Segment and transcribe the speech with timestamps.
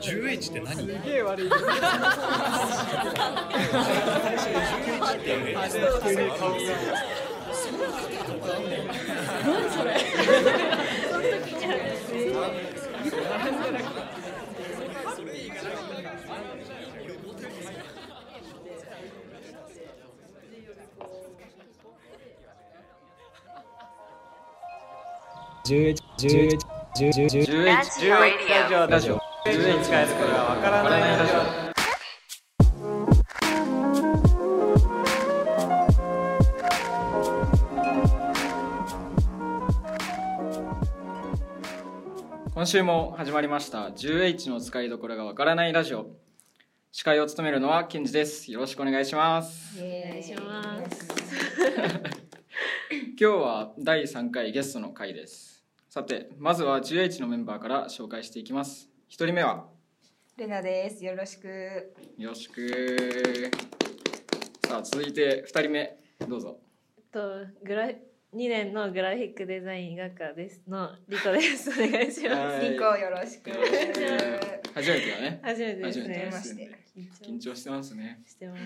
[0.00, 1.48] 11って何すげえ悪い。
[1.48, 1.58] 何？
[25.68, 26.58] 11 11
[26.96, 27.66] 11 11
[28.88, 31.18] ラジオ11返すれはわからない
[42.54, 46.06] 今週も始まりました 10H の使いどころがわからないラジオ
[46.92, 51.08] 司会を務めるのはケンジですよろしくお願いしますお願いします
[52.90, 55.57] 今日は第3回ゲストの回です
[55.88, 59.66] さてまずは 10H のメンバーから紹介していきます1人目は？
[60.36, 61.04] レナです。
[61.04, 61.48] よろしく。
[62.16, 63.50] よろしく
[64.68, 66.58] さあ続いて2人目どうぞ
[67.10, 67.18] と
[67.64, 67.94] グラ2
[68.34, 71.70] 年のグラフィックデザイン学科ですのリコです。
[71.72, 72.36] お願いします。
[72.36, 73.50] はいリコよろしく。
[73.50, 76.72] 初めてだね初めてです初めてねはじめま。
[76.76, 78.62] して緊張してますねしてます。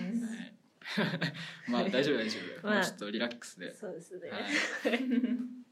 [1.71, 4.29] まあ大丈夫大丈夫、まあもうちょっとリラックスでそうですね。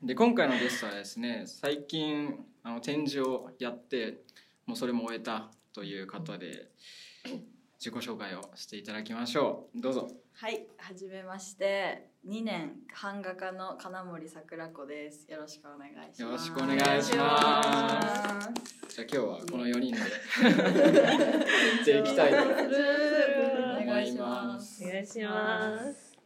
[0.02, 4.24] はい、で今回のゲストはですね最近あの展示をやって
[4.66, 6.72] もうそれも終えたという方で
[7.80, 12.10] 自己紹介をしていただきましょうどうぞはい、はじめまして。
[12.28, 15.32] 2年版画家の金森桜子です。
[15.32, 16.22] よろしくお願いします。
[16.22, 20.06] よろしくお願いしますじゃあ今日はこの4人で行
[21.82, 24.84] っていきたいとお願いし思いまますす。
[24.84, 26.18] お願いします。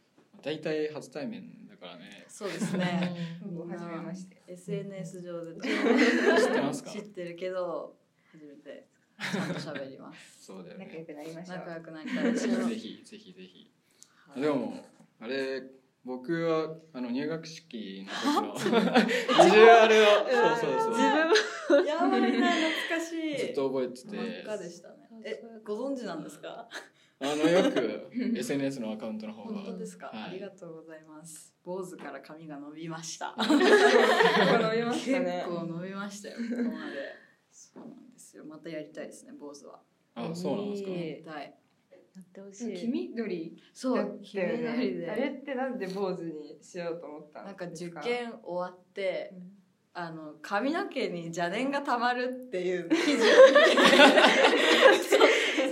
[0.42, 3.16] 大体初対面だからねそうですね。
[3.42, 4.42] どうもはじめまして。
[4.48, 6.90] SNS 上で知ってますか？
[6.90, 7.96] 知ってるけど、
[8.32, 8.86] 初めて
[9.32, 10.44] ちゃんと喋ります。
[10.46, 11.48] そうだよね仲良くなりまし。
[11.48, 12.32] 仲良くなりたい。
[12.34, 13.70] ぜひぜひぜひ
[14.36, 14.84] でも
[15.20, 15.62] あれ
[16.04, 20.06] 僕はあの入学式の時のビジュアルを
[20.60, 20.94] そうそう
[21.68, 23.38] そうやばいな、懐かしい。
[23.38, 24.94] ずっと覚えて真って赤でしたね。
[25.24, 26.68] え、ご存知なんですか？
[27.18, 31.54] あのよく SNS のアカウントの方が本当ですか、はいありがとうございます。
[31.64, 33.34] 坊主から髪が伸びました。
[33.40, 35.44] 伸びまし結たね。
[35.48, 37.14] 構伸びましたよ、ここまで。
[37.50, 38.44] そうなんですよ。
[38.44, 39.80] またやりたいですね、坊主は。
[40.14, 40.90] あそうなんですか？
[40.90, 41.54] いいやりたい。
[42.16, 42.78] やってほしい。
[42.80, 43.62] 黄緑？
[43.72, 44.68] そう、黄緑ね。
[45.08, 45.38] あれで。
[45.40, 47.88] ってなんで坊主にしようと思ったなんか受。
[48.02, 49.52] 験終わってう、ん
[49.98, 53.16] あの髪の毛に邪念がたまるっていう記事を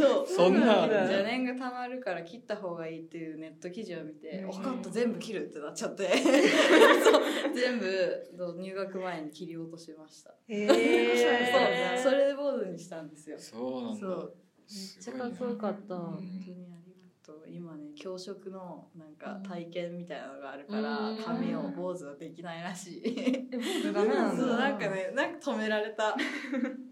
[0.05, 0.27] そう。
[0.27, 4.51] そんな邪念がたまるから切った方がいいっていうネット記事を見てうん。
[4.51, 6.09] 分かった全部切るってなっちゃって。
[6.17, 7.23] そう。
[7.55, 10.77] 全部入学前に切り落としました、へそう。
[10.79, 11.99] え。
[12.03, 13.39] それで坊主にしたんですよ。
[13.39, 14.01] そうなんだ。
[14.01, 14.37] そう。
[14.71, 15.97] めっちゃかっこよかった。
[15.97, 17.45] 本当にありがとう。
[17.47, 21.19] 今ね教職のなんか体験みたいなのがあるからうん。
[21.19, 23.03] 髪を坊主はできないらしい。
[23.07, 24.57] え坊主ダメなんそうだ。
[24.59, 26.17] なんかねなんか止められた。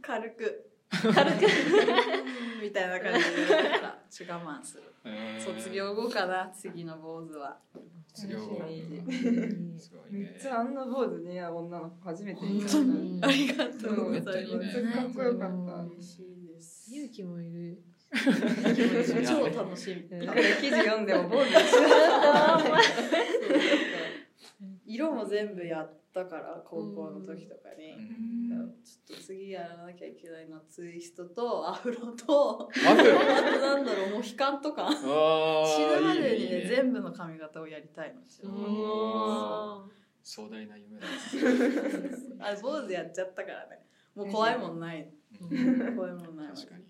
[0.03, 1.47] 軽く軽く。
[2.63, 4.83] みたいな感じで我慢する。
[5.05, 5.57] えー。
[5.59, 7.57] 卒業後かな次の坊主は。
[8.15, 8.59] 卒業後。
[8.59, 8.83] 楽し
[9.79, 10.25] すごいね。
[10.25, 12.69] めっちゃあんな坊主似合う女の子初めて見た。
[12.69, 13.21] 本当に。
[13.23, 14.57] ありがとうごめっざいます。
[14.59, 14.59] ね。
[14.59, 15.75] めっちゃかっこよかった。
[15.85, 17.83] 嬉しいです勇気もいる。
[18.13, 20.03] 超楽しみ。
[20.61, 21.49] 記事読んでも坊主
[24.87, 28.75] 色も全部やったから高校の時とかに、うん。
[28.85, 33.19] ちょっと次やらなきゃいけないのはツイストとアフロとアフロ？
[33.19, 34.91] あとなんだろうもう悲観とか。
[34.93, 36.67] 死あぬまでにねあいいね。
[36.69, 38.21] 全部の髪型をやりたいの
[40.23, 41.07] 壮大な夢だ。
[42.41, 43.83] あ坊主やっちゃったからね。
[44.15, 45.11] もう怖いもんない。
[45.41, 45.97] ー。
[45.97, 46.85] 怖いもんない確かに。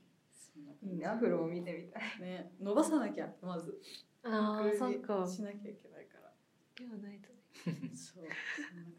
[0.91, 0.99] いい。
[0.99, 2.03] ねアフロを見てみたい。
[2.19, 3.81] じね伸ばさなきゃまず。
[4.25, 5.27] ああ、そっか。
[5.27, 6.31] しなきゃいけないから。
[6.77, 7.42] ではないとね。
[7.65, 8.31] そうそんな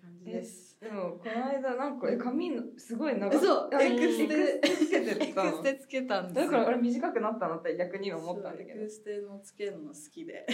[0.02, 0.78] 感じです。
[0.80, 5.52] でもこの間なんかえ髪のすごい長そうあエクステつけてエたの？
[5.52, 6.46] クステつけたんですよ。
[6.46, 8.76] だからあれ短くなったなって逆に今思ったんだけど。
[8.76, 10.46] そうエクステのつけるの好きで。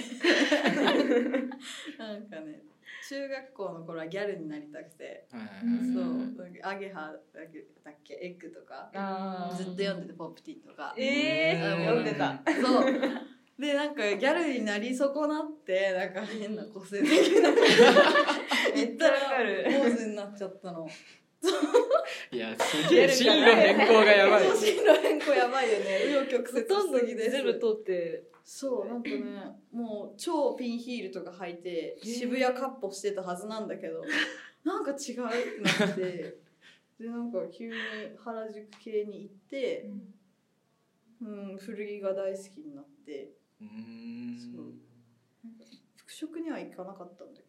[1.97, 2.61] なんかね
[3.07, 5.27] 中学校の頃はギャルになりたくて。
[5.31, 5.47] そはう
[6.63, 8.13] アゲハだっけだっけ？
[8.21, 8.91] エッグとか。
[9.57, 10.93] ずっと読んでてポップティーとか。
[10.97, 11.85] えー、うん。
[11.85, 12.39] 読んでた。
[12.61, 12.91] そう
[13.59, 17.09] でなんかギャルになり損なってなんか変な個性的
[17.41, 17.49] な。
[18.73, 19.19] 言ったら
[19.65, 20.87] 坊主になっちゃったの。
[22.31, 24.57] いやすげえ進路変更がやばい。
[24.57, 25.85] 進路変更やばいよね。
[26.05, 28.23] 紆余曲折ほ全部通って。
[28.43, 29.17] そうなんかね
[29.71, 34.01] もう超ピンヒールとか履いて渋谷かっ歩してたはずなんだけど
[34.63, 35.15] なんか違うって
[35.85, 36.37] なって。
[36.99, 37.73] でなんか急に
[38.21, 39.89] 原宿系に行って、
[41.21, 43.29] うん、古着が大好きになって
[43.61, 44.37] うーん。
[44.37, 44.73] そう。
[45.95, 47.45] 服飾には行かなかったんだけ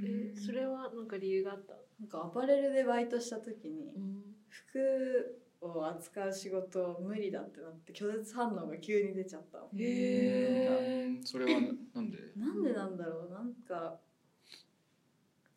[0.00, 1.72] えそれはなんか理由があった？
[1.74, 3.92] どなんかアパレルでバイトした時に
[4.48, 9.68] 服を扱う仕事無理だってなって拒絶反応が急に出ちゃったの。
[9.76, 10.66] へ
[11.06, 11.60] うんそれは
[11.94, 12.18] なんで？
[12.36, 13.30] なんでなんだろう？
[13.30, 13.98] なんか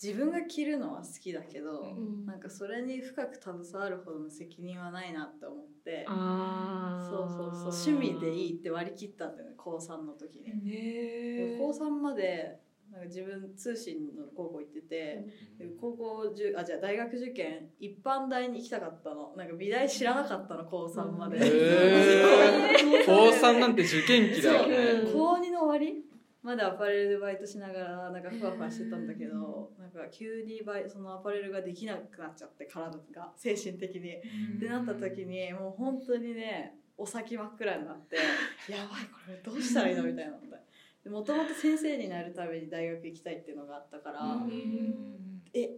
[0.01, 2.25] 自分が着るのは好きだけど、うん。
[2.25, 10.49] なんかそれに深く携わるほどの責任はないなって思ってあそうそうそう趣味でいいって割り切ったんだよね高3の時に。
[10.71, 12.59] へ高3まで
[12.91, 15.25] なんか自分通信の高校行ってて、
[15.57, 19.33] で高校じゅあじゃあ大学受験一般大に行きたかったの。
[19.37, 23.05] なんか美大知らなかったの高3まで、へー。
[23.07, 24.75] 高3なんて受験期だよね。
[25.05, 25.09] う。
[25.09, 26.03] ん高2の終わり
[26.43, 33.31] までアパレルでバイトしながらなんかふわふわしてたんだけどなんか急にバイそのアパレルができなくなっちゃって体が。
[33.35, 34.15] 精神的に。
[34.15, 38.15] ってなった時にもう本当にねお先真っ暗になって
[38.69, 40.37] やばいこれどうしたらいいのみたいな
[41.09, 45.41] もともと先生になるために大学行きたいっていうのがあったから、うん。
[45.53, 45.71] え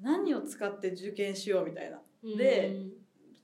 [0.00, 2.00] 何を使って受験しようみたいな。
[2.36, 2.74] で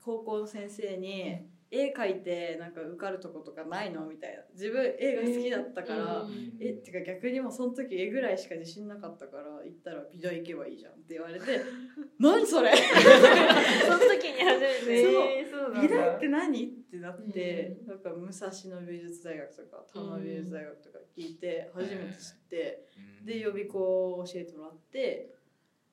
[0.00, 4.42] 高校の先生に絵描いてなんか受かるとことかないのみたいな。
[4.54, 6.26] 自分絵が好きだったから、
[6.60, 11.46] えってか逆にもうその時絵ぐらいしか自信なかったから行ったら美大行けばいいじゃんって言われて
[12.18, 12.72] 何それ？
[12.76, 15.02] その時に初めて。
[15.02, 15.50] えー
[15.82, 16.64] 美大だって何？
[16.66, 22.84] ってなって、なんか武蔵野美術大学とか多摩美術大学とか聞いて初めて知って、
[23.24, 25.30] で予備校を教えてもらって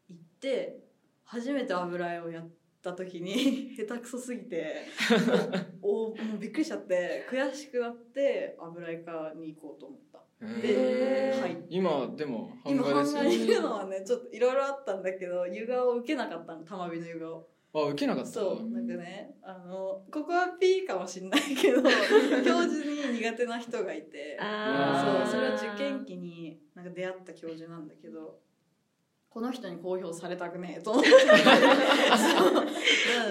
[0.10, 0.80] 行って
[1.26, 2.50] 初めて油絵をやっ
[2.92, 4.84] た時に 下手くそすぎて
[5.81, 10.24] おもうびっくりしちゃって悔しくなって油絵科に行こうと思った。
[10.42, 11.42] へー。
[11.42, 24.38] はい今でも版今画ですよ版画にいるのはねちょっといろいろあったんだけど湯画を受けなかったの玉美の湯画をあ受けなかったそうなんかねあのここは P かもしんないけど 教授に苦手な人がいて。
[24.40, 25.25] あー。
[25.25, 28.40] そうそれは受験期になんか出会った教授なんだけど
[29.30, 31.10] この人に公表されたくねえと思って。
[31.20, 31.28] そう。
[31.30, 31.36] だ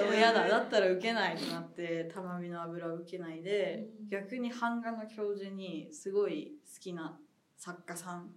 [0.04, 0.48] もう嫌だ。
[0.48, 7.18] だったら受けないってなって玉美の油を受けないで逆に版画の教授にすごい好きな
[7.56, 8.34] 作家さん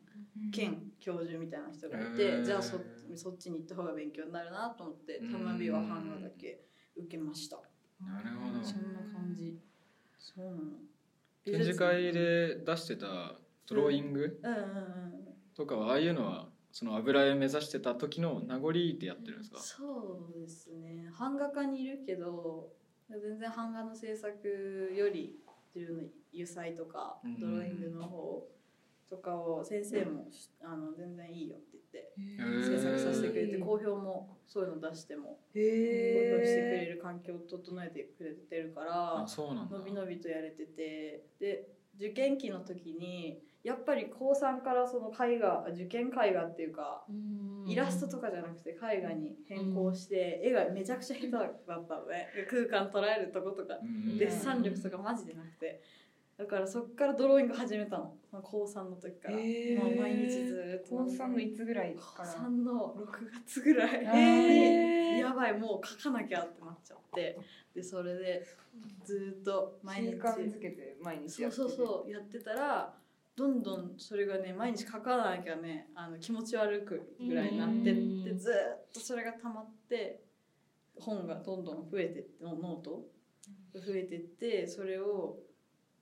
[0.51, 2.79] 兼教授みたいな人がいて、じゃあそ
[3.15, 6.63] そっちに行った方が勉強になるなと思って玉美は版画だけ
[6.95, 7.61] 受けました。
[8.01, 8.63] なるほど。
[8.63, 9.59] そんな感じ。
[10.17, 10.57] そうなの。
[11.43, 13.35] 展示会で出してた
[13.67, 14.65] ドローイングうんうんうん。
[15.55, 19.59] とかはああいうのはその油絵目指してた時の名残でやってるんですか？
[19.59, 21.11] そうですね。
[21.17, 22.71] 版画家にいるけど
[23.09, 25.35] 全然版画の制作より
[25.75, 28.47] 自分の油彩とかうんドローイングの方
[29.09, 30.27] とかを先生も
[30.61, 39.77] あの全然いいよって言って制作させてくれて好評もそういうの出しても公表してくれる環境を整えてくれてるからあそうなんだ。
[39.79, 41.67] のびのびとやれててで
[41.99, 47.03] 受験期の時にやっぱり高3からその絵画受験絵画っていうか
[47.67, 52.29] イラストとかじゃなくて絵画に変更して絵がめちゃくちゃ下手だったのね。
[52.49, 54.17] 空間捉えるとことかうん。
[54.17, 55.81] デッサン力とかマジでなくて
[56.39, 58.15] だからそっからドローイング始めたの。
[58.31, 59.77] 高3の時から、へー。
[59.77, 63.05] もう毎日ずっと高三のいつぐらい高から？3の6
[63.45, 64.05] 月ぐらい。
[64.05, 67.37] へにやばいもう書かなきゃってなっちゃって。
[67.75, 68.45] でそれで
[69.03, 70.11] ずっと毎日。
[70.11, 72.93] 習慣づけて毎日そうそうそうやってたら
[73.35, 77.95] どんどんそれがね毎日書かなきゃねあの気持ち悪くぐらいになってっ
[78.33, 80.21] てずっとそれが溜まって
[80.95, 83.03] 本がどんどん増えてってノノート
[83.73, 85.37] が増えてってそれを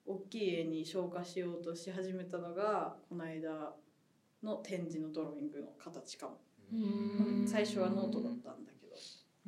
[0.07, 3.73] 大きい絵に消化しようとし始めたのがこの間
[4.41, 6.37] の展示のドローイングの形かも。
[7.45, 8.95] 最初はノートだったんだけど。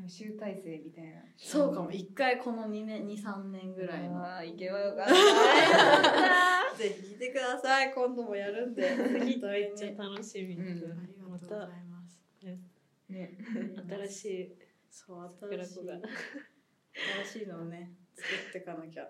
[0.08, 1.22] 集大成みたいな。
[1.38, 1.92] そうかも。
[1.92, 4.20] 一回この2年23年ぐらいの。
[4.24, 5.14] ああ行けばよかった。
[6.78, 7.94] ぜひ来てください。
[7.94, 8.96] 今度もやるんで。
[8.96, 10.56] めっちゃ楽しみ。
[10.56, 10.62] うん。
[10.62, 12.22] ありがとうございます。
[13.10, 13.38] ね。
[13.90, 14.56] 新しい。
[14.90, 15.90] そう桜新しい。
[17.24, 19.08] 新しいのをね作っていかなきゃ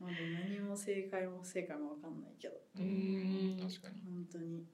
[0.00, 0.14] まだ
[0.48, 2.54] 何も正解も不正解も分かんないけど。
[2.78, 4.00] うん確かに。
[4.02, 4.64] 本当に。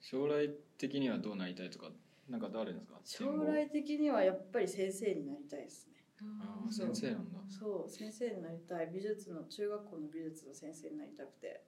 [0.00, 1.90] 将来的にはどうなりたいとか
[2.28, 3.00] なんかあるんですか？
[3.04, 5.94] 将来的にはやっぱり先生になりたいですね。
[6.20, 7.38] あー先生なんだ。
[7.48, 8.90] そう先生になりたい。
[8.92, 11.64] 美術の中学校の美術の先生になりたくて。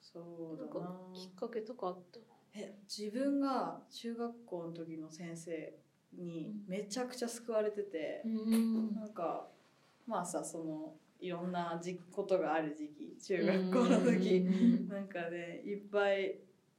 [0.00, 0.96] そうだな。
[1.14, 2.20] きっかけとかあった？
[2.54, 5.74] え自分が中学校の時の先生
[6.12, 8.94] にめちゃくちゃ救われてて、うん。
[8.94, 9.48] なんか
[10.06, 14.40] まあさそのいろんなじことがある時期中学校の時、
[14.88, 16.38] なんかねいっぱい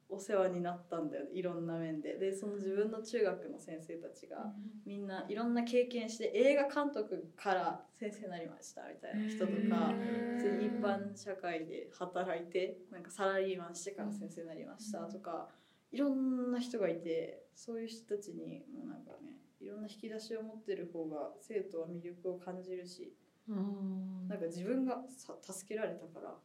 [0.10, 2.18] お世話になったんだよいろんな面で。
[2.18, 4.54] でその自分の中学の先生たちが
[4.86, 9.94] みんないろんな経験して映画監督から先生になりましたみたいな人とか
[10.62, 15.50] 一般社会で働いてなんかサラリーマンしてから先生になりましたとか
[15.92, 26.36] いろんな人がいてそういう人たちにもうなんかねいろんな引き出しを持ってる方が生徒は魅力を感じるしうんなんか自分がさ助けられたから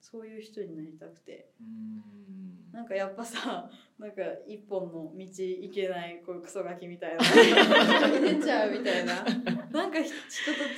[0.00, 1.48] そういう人になりたくて。
[1.60, 2.72] うん。
[2.72, 7.20] なんかやっぱさ なんか一本の道行けないこういうクソガキみたいな。
[8.20, 9.24] 出ちゃうみたいな。
[9.70, 10.12] なんか人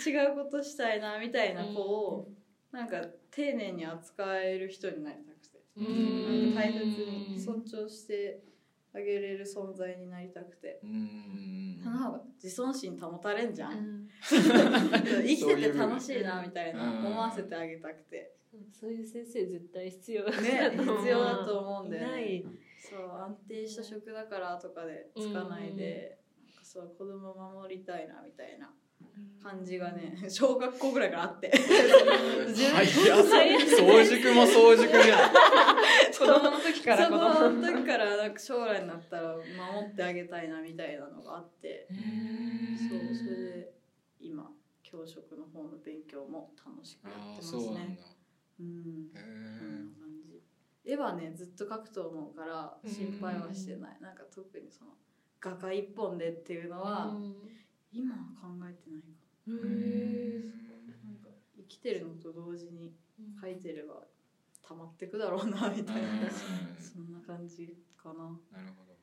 [0.05, 2.29] と違うことしたいなみたいな子を
[2.71, 5.61] なんか丁寧に扱える人になりたくて。
[5.77, 6.55] うん。
[6.55, 6.85] なんか大切
[7.31, 8.43] に尊重して
[8.95, 10.81] あげれる存在になりたくて。
[10.83, 11.81] うん。
[11.83, 14.05] その方が自尊心保たれんじゃうん。
[14.05, 18.35] ん 生きてて楽しいなみたいなうん思わせてあげたくて。
[18.73, 20.31] そういう先生絶対必要ね。
[20.31, 22.37] 必要だと思うんだよね。
[22.37, 22.59] いない。
[22.79, 28.73] そう安定した職だからとかでつかないで、なんかそう子供を守りたいなみたいな
[29.43, 31.53] 感じがね 小学校ぐらいからあって。
[32.49, 35.33] 自分早っ早熟も早熟じゃん
[36.13, 41.87] 子供の時からそ子供の時からなんか将来になったら守ってあげたいなみたいなのがあって。
[41.89, 43.75] そうそれで
[44.21, 44.51] 今
[44.83, 47.99] 教職の方の勉強も楽しくやってますね。
[48.61, 49.11] うん
[50.87, 53.99] 絵はねずっと描くと思うから心配はしてない。
[54.01, 54.93] なんか特にその
[55.41, 57.17] 画家一本でっていうのは
[57.95, 59.09] 今は考えてないか。
[59.47, 60.43] うんえ
[61.07, 62.93] なんか生きてるのと同時に
[63.41, 64.03] 描いてれば
[64.67, 66.31] 溜まってくだろうなみたいな。
[66.81, 68.15] そんな感じかな。
[68.53, 68.95] なるほど。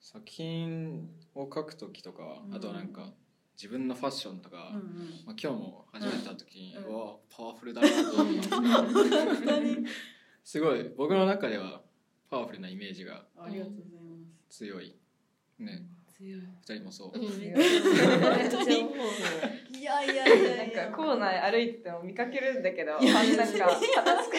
[0.00, 2.54] 作品を描く時とかうん。
[2.54, 3.14] あとはなんか
[3.56, 4.84] 自分のファッションとか、うんうん。
[5.24, 9.86] まあ、今日も始めた時に、ううんわパワフルだなと思って本当に。
[10.44, 10.92] すごい。
[10.96, 11.80] 僕の中では
[12.28, 14.16] パワフルなイメージがありがとうございま
[14.50, 14.58] す。
[14.58, 14.94] 強い。
[15.58, 15.86] ね
[16.18, 18.96] 二人もそう、めっちゃめっちゃ思う
[19.76, 20.56] いやいやいや。
[20.56, 23.68] ないん校内歩いてても見かけるんだけど、いやなんか話しか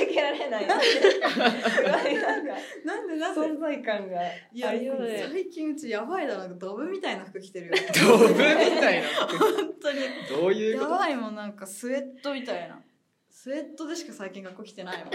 [0.07, 0.65] けられない。
[0.67, 2.51] なんかなんで？
[2.83, 7.73] なんで存在感がいやありすぎて最近うちやばいだなドブみたいな服着てるよ
[8.09, 12.81] ドブみたいな本当にどういうことやばいもんなんかスウェットみたいな
[13.29, 15.13] スウェットでしか最近学校来てないもん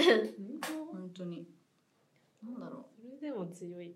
[0.92, 1.46] 本当に
[2.42, 3.94] なんだろそれでも強い。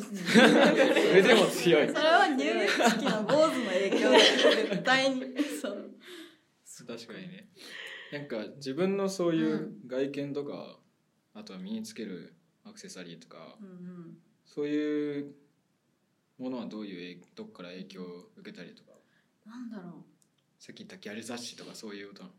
[0.00, 1.84] それでも強い。
[1.88, 5.22] うそれは入学式の坊主の影響絶対に。
[5.60, 5.90] そう。
[6.86, 7.48] 確かにね。
[8.12, 10.78] なんか自分のそういう外見とか、
[11.34, 14.18] あとは身につけるアクセサリーとか、うんうん。
[14.44, 15.34] そういう
[16.38, 18.92] ものはどういう影どっから影響を受けたりとか？
[19.46, 19.92] なんだろう。
[20.58, 22.34] さっき言ったギャル雑誌とかそういうことなの？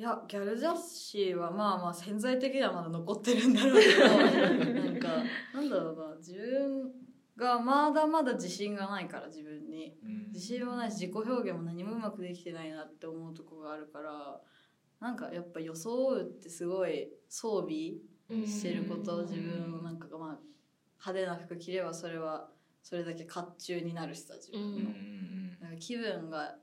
[0.00, 5.08] いやギャル雑誌はまあまあ潜在的にはまだ残ってるんだろうけどなんか
[5.52, 6.90] なんだろうな自分
[7.36, 9.94] がまだまだ自信がないから自分に。
[10.02, 10.32] うん。
[10.32, 14.40] 自信もないし自己表現も何もうまくできてないなって思うとこがあるから
[15.00, 17.98] なんかやっぱ装うってすごい装備
[18.46, 20.38] してること自分のなんかがまあ
[21.04, 22.48] 派手な服着ればそれは
[22.82, 24.66] それだけ甲冑になるしさ自分の。
[24.68, 25.58] うんうん。
[25.60, 26.56] なんか気分が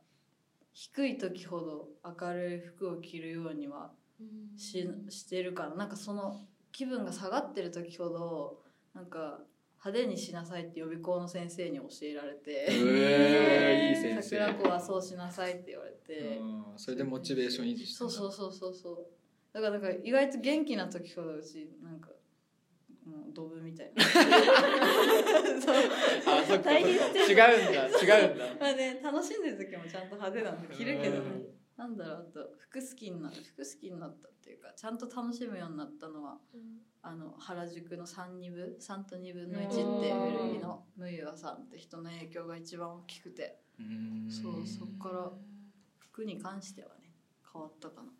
[0.79, 3.89] 低い時ほど明るい服を着るようには
[4.55, 8.59] ししてるからなんかその気分が下がってる時ほど
[8.93, 9.39] なんか
[9.83, 14.37] 派手にしなさいって予備校の先生に教えられてえー、いい先生。
[14.37, 16.37] 桜子はそうしなさいって言われて。
[16.37, 19.07] うんそれでモチベーション維持してそうそうそうそうそう。
[19.53, 22.09] だからなんか意外と元気な時ほどうちなんか
[23.07, 24.03] もうドブみたいな。
[24.03, 24.23] そ う
[26.25, 26.63] あそっか。
[26.63, 27.87] 大変違うんだ。
[27.87, 28.45] 違うんだ。
[28.59, 31.19] まあね楽しんでる時もちゃんと派手なんで着るけどね。
[31.19, 31.57] うん。
[31.77, 36.39] なんだろうあと服好きにな服好きになったっていうかちゃんと楽しむようになったのは
[37.03, 43.61] あの原宿の3二分3と2分の1って古着のムユアさんって人の影響が一番大きくて。
[43.79, 45.31] うんそうそっから
[45.99, 47.13] 服に関してはね
[47.51, 48.11] 変わったかな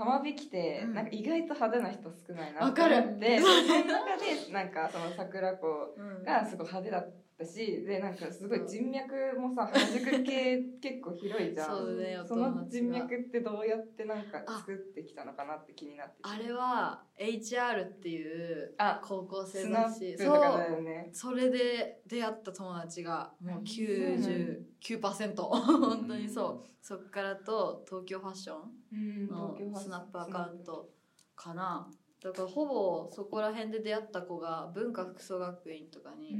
[0.00, 0.94] 玉引きってうん。
[0.94, 3.00] なんか意外と派手な人少ないなわかるって。
[3.00, 11.76] 思ってその中でなんかその桜子うんがすごい派手だったしでなんかすごい人脈もさ原宿系 結構広いじゃん。
[11.78, 21.10] そうねおその人脈ってどうやってなんか作ってきたのかなって気になってあれは HR っていうあ高校生だよね。
[21.12, 26.70] それで出会った友達がもううん99%本当にそう。
[26.82, 28.56] そっからと東京ファッショ
[28.92, 30.90] ンのスナップアカウント
[31.36, 31.90] かな
[32.22, 36.36] だからほぼそこら辺で出会った子が文化服装学院とかに、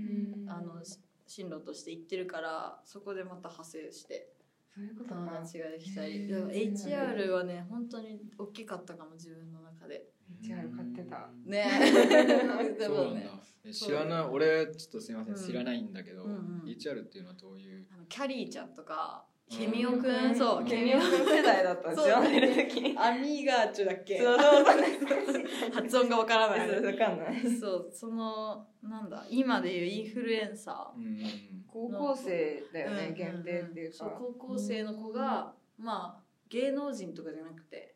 [0.46, 4.32] あのし進路として行ってるからそこでまた派生して
[4.74, 5.20] そういうことか。
[5.20, 6.26] 友達ができたり。
[6.26, 10.06] でも HR はね本当に大きかったかも自分の中で。
[10.42, 11.28] HR 買ってた。
[11.44, 11.66] ね。
[12.78, 13.42] でそうもねなんだ。
[13.64, 14.22] え知らない。
[14.28, 15.46] 俺ちょっとすいません、うん。
[15.46, 16.62] 知らないんだけど、うんうん。
[16.66, 17.86] HR っていうのはどういう？
[17.92, 20.34] あのキャリーちゃんとかうんケミオくん。
[20.34, 24.18] そうケミオくん世代だったそう知らない時にアミーガーチュだっけ？
[24.18, 26.70] そうそうそう発音がわからない。
[26.70, 27.58] わかんない。
[27.58, 31.18] そうそのなんだ今でいうインフルエンサうん
[31.66, 37.94] 高校生だよね限定っていうそうか高校生の子がまあ芸能人とかじゃなくて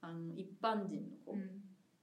[0.00, 1.50] あの一般人の子、うん。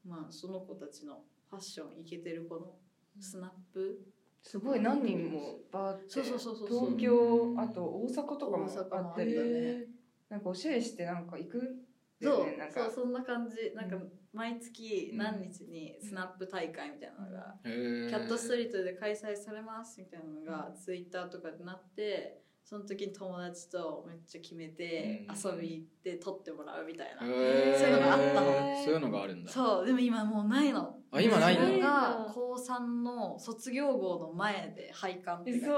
[0.05, 2.75] まあその子たちのファッションイケてる子の
[3.19, 4.01] スナップ
[4.43, 6.79] すごい何人もバーってそうそうそうそうそう。
[6.89, 9.85] 東京あと大阪とかもあったりだね。
[10.29, 11.85] なんかおしゃれしてなんか行く
[12.21, 13.73] そうそうそんな感じ。
[13.75, 25.35] なんかうん毎月何日にスナップ大会みたいなのが、キャットストリートで開催されますみたいなのがツイッターとかでなってその時に友達とめっちゃ決めてうん。
[25.35, 28.83] 遊び行って撮ってもらうみたいな、そういうのがあったの。
[28.83, 29.51] そういうのがあるんだ。
[29.51, 35.77] そうでも今もうないのあ今ないんだが高3の卒業号の前で廃刊って感じそう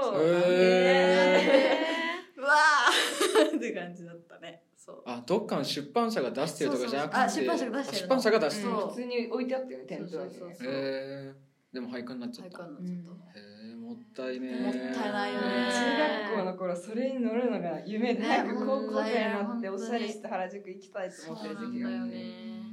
[2.42, 4.62] わーって感じだったね。
[4.76, 5.02] そう。
[5.06, 7.40] あどっかの出版社が出してるとかじゃなくて。
[7.40, 10.10] 出版社が出してる出版社が出してる普通に置いてあったよねテントに。
[10.10, 11.34] そうそうそうへえ
[11.72, 12.58] でも廃刊になっちゃ廃った。
[12.58, 13.40] 刊になっちゃった
[13.72, 22.65] えもったいねもったいないよね中学校の頃それに乗るのが夢でね早く高校生になっておしゃれして原宿行きたいと思ってる時期がね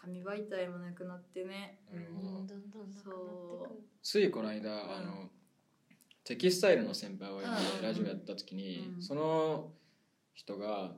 [0.00, 1.78] 紙媒体もなくなってね。
[1.92, 2.46] うん。
[2.46, 3.18] どんどんなくなっ
[3.68, 5.28] てくるついこの間、あの
[6.24, 7.56] テキスタイルの先輩を呼んうんうん。
[7.56, 9.02] うんでラジオやった時に、うん。
[9.02, 9.72] その
[10.34, 10.92] 人が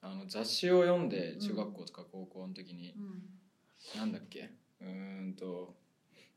[0.00, 3.98] あの雑誌を読んで中学校とか高校の時に、うん。
[3.98, 4.50] なんだっけ？
[4.80, 5.74] うーんと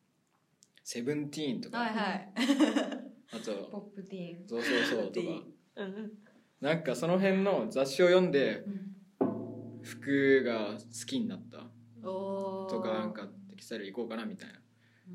[0.84, 2.34] 「セブンティーン」とか、はいはい。
[3.34, 5.28] あとポップティーン「そうそうそう」とか。
[6.60, 8.88] なんかその辺の雑誌を読んでうん。
[9.84, 11.60] 服が好きになった
[12.01, 14.56] とかなんかテキスタイル行こうかなみたいな。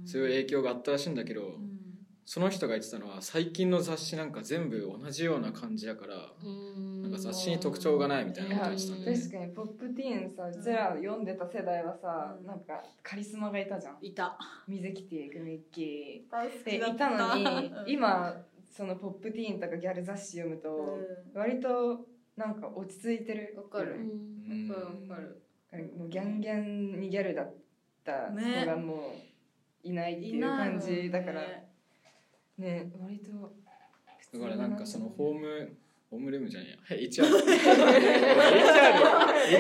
[0.00, 0.06] うん。
[0.06, 1.78] そういう影響があったらしいんだけど、うん。
[2.24, 7.02] その人が言ってたのは最近の雑誌なんか全部同じような感じだからうん。
[7.02, 9.18] なんか雑誌に特徴がないみたいいなことや言ってたんだよね。
[9.18, 12.46] 確かにポップティーンさうちら読んでた世代はさうん。
[12.46, 13.98] なんかカリスマがいたじゃん。
[14.00, 14.38] いた。
[14.68, 18.34] 水木ティークミッキ大好ーでいたのに今
[18.70, 20.98] そのポップティーンとかギャル雑誌読むと
[21.34, 23.90] 割となんか落ち着いてるわかる。
[23.90, 25.41] わかるわかる
[25.72, 27.54] もうギャンギャンにギャルだっ
[28.04, 31.42] た子がもういないっていう感じだから。
[32.58, 32.90] ね。
[33.00, 33.54] 割と
[34.32, 35.76] だからなんかそのホーム
[36.10, 37.08] ホームルームじゃねえや。
[37.08, 37.40] HR HR,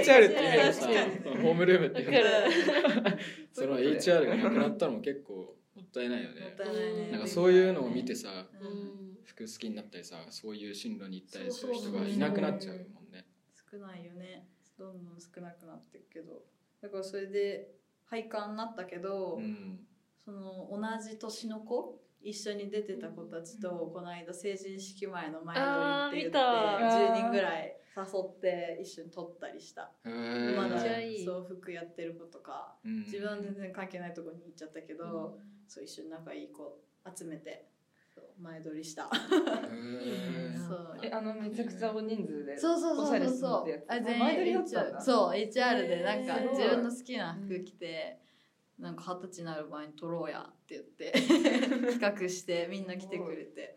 [0.02, 0.86] HR っていうのさ
[1.42, 2.20] ホームルームっていうの
[3.52, 6.54] その HR がなくなったのも結構もったいないよね。
[6.58, 7.10] ないね。
[7.10, 8.46] なんかそういうのを見てさ
[9.24, 13.26] 服好きになったりさそういう進路に行ったりする人がいなくなっちゃうもんね。
[13.70, 14.46] 少ないよね
[14.78, 16.42] どんどん少なくなってるけど
[16.80, 17.68] だからそれで
[18.06, 19.80] 廃刊になったけど、うん。
[20.24, 25.56] その同じ年の子一緒に出てた子たちとこの間成人式前の前
[26.10, 27.14] 撮りって言ってあー見た。
[27.14, 29.92] 10人ぐらい誘って一緒に撮ったりした。
[30.04, 31.24] まだめっちゃいい。
[31.24, 32.74] そう服やってる子とか。
[32.84, 33.00] うん。
[33.00, 36.78] 自分は全然関係ないとこに行っちゃったけど、そう一緒に仲いい子
[37.16, 37.71] 集めて
[38.40, 39.08] 前撮りした。
[40.68, 41.00] そう。
[41.02, 43.84] えあのめちゃくちゃ大人数でそうそうそうそうそう。
[43.88, 44.98] あ全前撮り員だったんだ。
[44.98, 48.18] HR そう HR でなんか自分の好きな服着て、
[48.78, 51.12] なんか二十歳になる前に撮ろうやって言って
[51.92, 53.76] 企画してみんな来てくれて。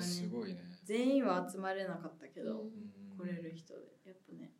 [0.00, 0.60] すごいね。
[0.84, 2.70] 全員は集まれなかったけど、うん。
[3.16, 3.80] 来れる人で。
[4.06, 4.52] やっぱね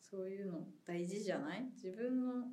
[0.00, 1.64] そういうの大事じゃない？
[1.74, 2.46] 自分の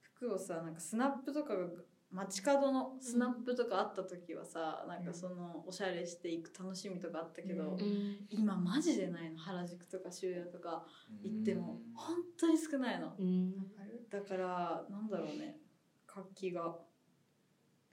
[0.00, 1.66] 服をさなんかスナップとかが
[2.12, 7.80] 街角のスナップとかあった時はさ、なんかそのおしゃれしていく楽しみとかあったけど、うん。
[7.80, 10.84] うん今マジでないの原宿とか渋谷とか
[11.22, 13.14] 行っても本当に少ないの。
[13.18, 13.52] うん。
[14.10, 15.56] だからなんだろうね。
[16.06, 16.74] 活気が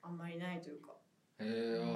[0.01, 0.93] あんまりないというか。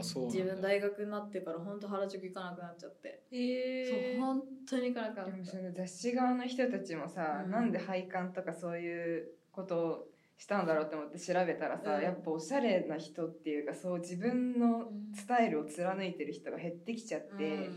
[0.02, 7.52] そう自分大学になってから本当原宿行かなくなっちゃって、へそう本当に行かなくなっでもたその雑誌側の人たちもさ、うん。
[7.52, 10.08] なんで配管とかそういうことを
[10.38, 12.04] したんだろうって思って調べたらさ、うん。
[12.04, 17.70] やっぱおしゃれな人っていうかそう自分のスタイルを貫いてる人が減ってきちゃって、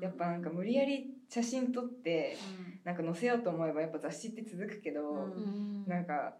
[0.00, 2.36] やっぱなんか無理やり写真撮って
[2.84, 5.84] なんか載せようと思えばやっぱ雑誌って続くけど、うん。
[5.86, 6.36] なんか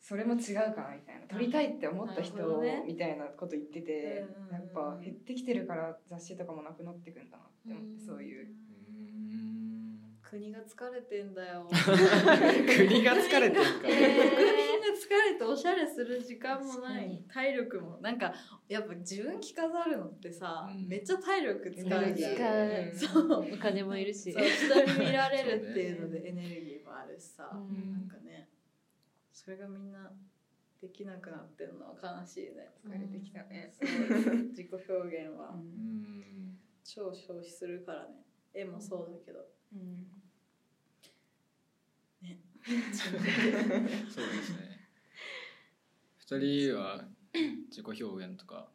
[0.00, 8.67] それも違うかなみたいな撮りたいって思った人みたいなこと言ってて、うんやっぱ減ってきてるから雑誌とかもなくなってくんだなって思って、そういううん
[10.30, 11.66] 国が疲れてんだよ。
[11.72, 17.24] 国が疲れてるから国民が疲れておしゃれする時間もない。
[17.26, 18.34] 体力もなんか
[18.68, 20.86] やっぱ自分着飾るのってさ、うん。
[20.86, 22.94] めっちゃ体力使うじゃん。
[22.94, 23.54] そう。
[23.54, 24.30] お金もいるし。
[24.30, 27.92] そう人に見られるっていうのでエネルギーもあるしさ、うん。
[27.92, 28.50] なんかね
[29.32, 30.12] それがみんな
[30.78, 32.70] できなくなってるのは悲しいね。
[32.86, 33.72] 疲れてきたね。
[33.72, 34.34] そう。
[34.48, 35.54] 自己表現は。
[35.54, 36.58] うん。
[36.84, 38.22] 超消費するからね。
[38.52, 39.46] 絵もそうだけど。
[39.72, 40.17] うん
[42.94, 44.88] そうですね。
[46.18, 47.08] 二人は
[47.70, 48.68] 自己表現とか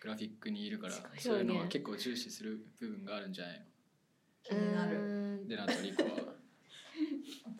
[0.00, 3.66] グラフィックにいるからそういうのは結構重視する部分があるんじゃない
[4.44, 5.44] 気になる。
[5.46, 6.34] でなとリコは。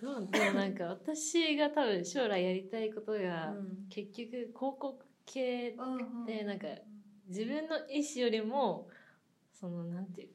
[0.01, 3.87] どうでもなんか私が多分将来やりたいことが、うん。
[3.88, 6.66] 結局広告系うんでなんか
[7.29, 8.88] 自分の意思よりも
[9.53, 10.31] そのなんていう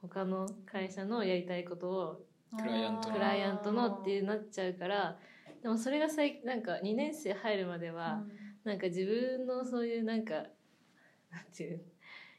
[0.00, 2.22] 他の会社のやりたいことを
[2.56, 3.14] クライアントの。
[3.14, 5.18] クライアントのっていうなっちゃうから
[5.62, 8.22] でもそれが最なんか2年生入るまでは、
[8.64, 10.34] なんか自分のそういうなんか
[11.30, 11.80] なんていう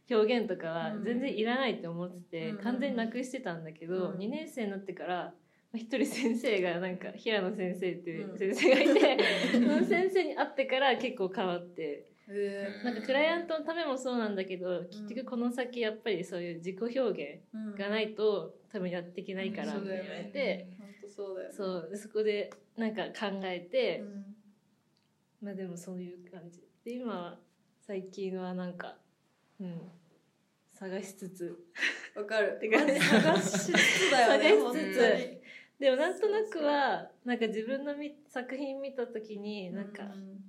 [0.09, 1.03] 表現とかはうん。
[1.03, 2.57] 全然いらないって思ってて、うん。
[2.57, 4.17] 完全になくしてたんだけど、うん。
[4.17, 5.33] 2年生になってから
[5.71, 8.37] まあ一人先生がなんか平野先生っていううん。
[8.37, 9.17] 先生がいて、
[9.53, 12.10] その先生に会ってから結構変わってへ
[12.83, 20.67] なんかクライアントのためもそうなんだけど結局この先やっぱりそういう自己表現ーがないと多分やっていけないからって言われて、
[21.13, 21.55] そうだよね。
[21.55, 23.99] そうでそこでなんか考えて。
[23.99, 24.35] うん。
[25.41, 26.61] まあでもそういう感じ。
[26.85, 27.39] で今は
[27.79, 28.95] 最近はなんか
[29.59, 29.81] うん。
[30.73, 31.65] 探しつつ。
[32.15, 32.59] わかる。
[32.61, 35.40] 探しつつだよね探しつつ
[35.81, 40.03] でもなんとなくはなんか自分のみ作品見た時になんか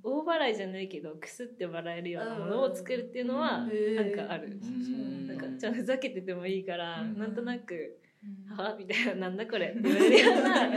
[0.04, 3.96] 大笑いじゃないけどくすって笑えるようなものを作るっていうのはうん。
[3.96, 4.58] なんかある。
[4.62, 4.66] う
[4.96, 5.26] ん。
[5.26, 7.18] なんかちょっとふざけててもいいからうん。
[7.18, 7.98] なんとなく
[8.56, 10.70] 「は?」みたいな「なんだこれ」 って言われるような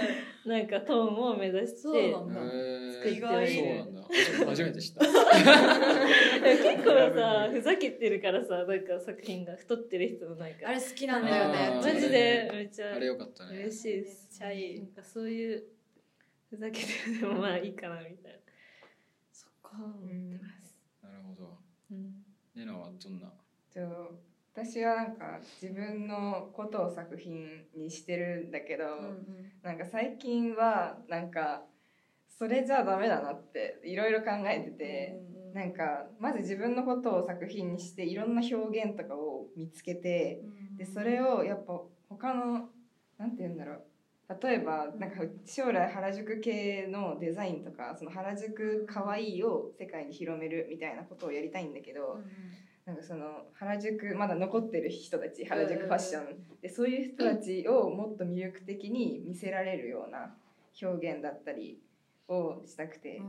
[0.57, 2.41] なんかトーンを目指してそうなんだ。
[2.93, 4.01] 作ってはいそうるなんだ。
[4.03, 4.99] 初初めて知った。
[5.05, 13.57] 結構さ ふざけてるからさなんか作品が太ってる人のなんかあれ好きなんだよねマジでめっちゃあれよかったね。
[13.59, 14.27] 嬉しいです。
[14.31, 14.79] めっちゃいい。
[14.79, 15.63] なんかそういう
[16.49, 18.39] ふざけてるでもまあいいかなみたいな。
[19.31, 21.57] そっか思ってます、なるほど。
[21.91, 22.23] うん。
[22.55, 23.33] レナはどんな？
[23.73, 24.19] と
[24.55, 28.85] 私はなんか自分のことを作品にしてるんだけど、
[29.61, 31.63] なんか最近はなんか
[32.39, 35.19] それじゃダメだなっていろいろ考えてて、
[35.53, 40.41] なんかまず自分のことを作品にしていろんな表現とかを見つけて
[40.77, 42.69] でそれをやっぱ他の
[43.17, 43.83] なんて言うんだろう。
[44.41, 52.19] 例えばなんか将来原宿系のデザインとかその原宿かわいいを世界に広めるみたいなことをやりたいんだけど、
[52.85, 56.25] なんかその原宿まだ残ってる人たち原宿ファッション。
[56.61, 60.35] でそういう人たちをもっと魅力的に見せられるような
[60.81, 61.79] 表現だったり
[62.27, 63.21] をしたくて。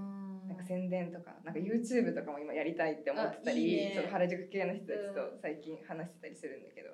[0.46, 6.90] なんか宣伝とかなんか YouTube とかも今やりたいって思ってたりその原宿系の人たちうと最近話してたりするんだけど、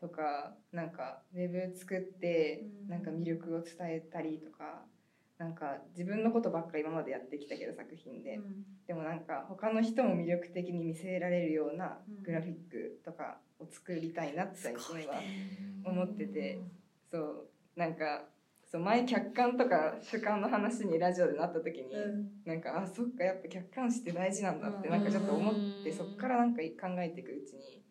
[0.00, 2.88] とかなんかウェブ作ってうん。
[2.88, 4.82] なんか魅力を伝えたりとか
[5.38, 8.40] なんか自分のことばっかり今までやってきたけど作品で、
[8.86, 15.22] でもなんか他の人も魅力的に見せられるようなグラフィックとかを作りたいなって最近は
[15.84, 16.60] 思ってて。
[17.10, 17.48] そう。
[17.76, 18.24] なんか
[18.70, 21.94] そう前客観とか主観の話にラジオでなった時に、
[22.46, 24.94] なんかあそっかやっぱ客観視って大事なんだってうん。
[24.94, 25.96] なんかちょっと思ってうん。
[25.96, 27.82] そっからなんか考えていくうちに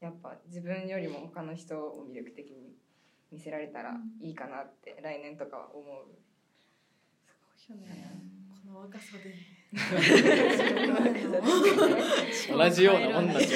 [0.00, 2.74] やっぱ自分よりも他の人を魅力的に
[3.30, 6.06] 見せられたらいいかなって来年とかは思う。
[7.66, 8.22] すごいよね。
[8.64, 9.34] この若さで。
[12.48, 13.52] 同じようなもんだす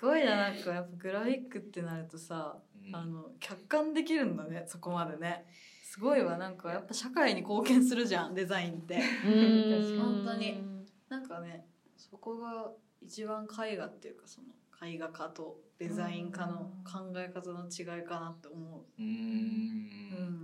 [0.00, 2.94] ごいななんかやっぱグラフィックってなるとさ、うん。
[2.94, 5.46] あの客観できるんだねそこまでね。
[5.82, 9.00] すごいわなんかやっぱ社会に貢献するじゃんデザインって。
[9.26, 9.98] うん。
[9.98, 10.62] 本当に。
[11.08, 14.48] なんかねそこが一番絵画っていうかその
[14.86, 18.80] 絵画家とデザイン家の考え方の違いかなって思う。
[18.80, 19.06] ううん。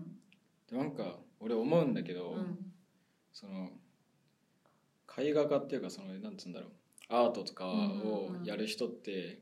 [0.00, 0.18] ん
[0.72, 2.58] なんか俺思うんだけど、うん。
[3.32, 3.70] その
[5.18, 6.70] 絵画家っていうかそのなんつうんだろう。
[7.08, 9.38] アートとかをやる人って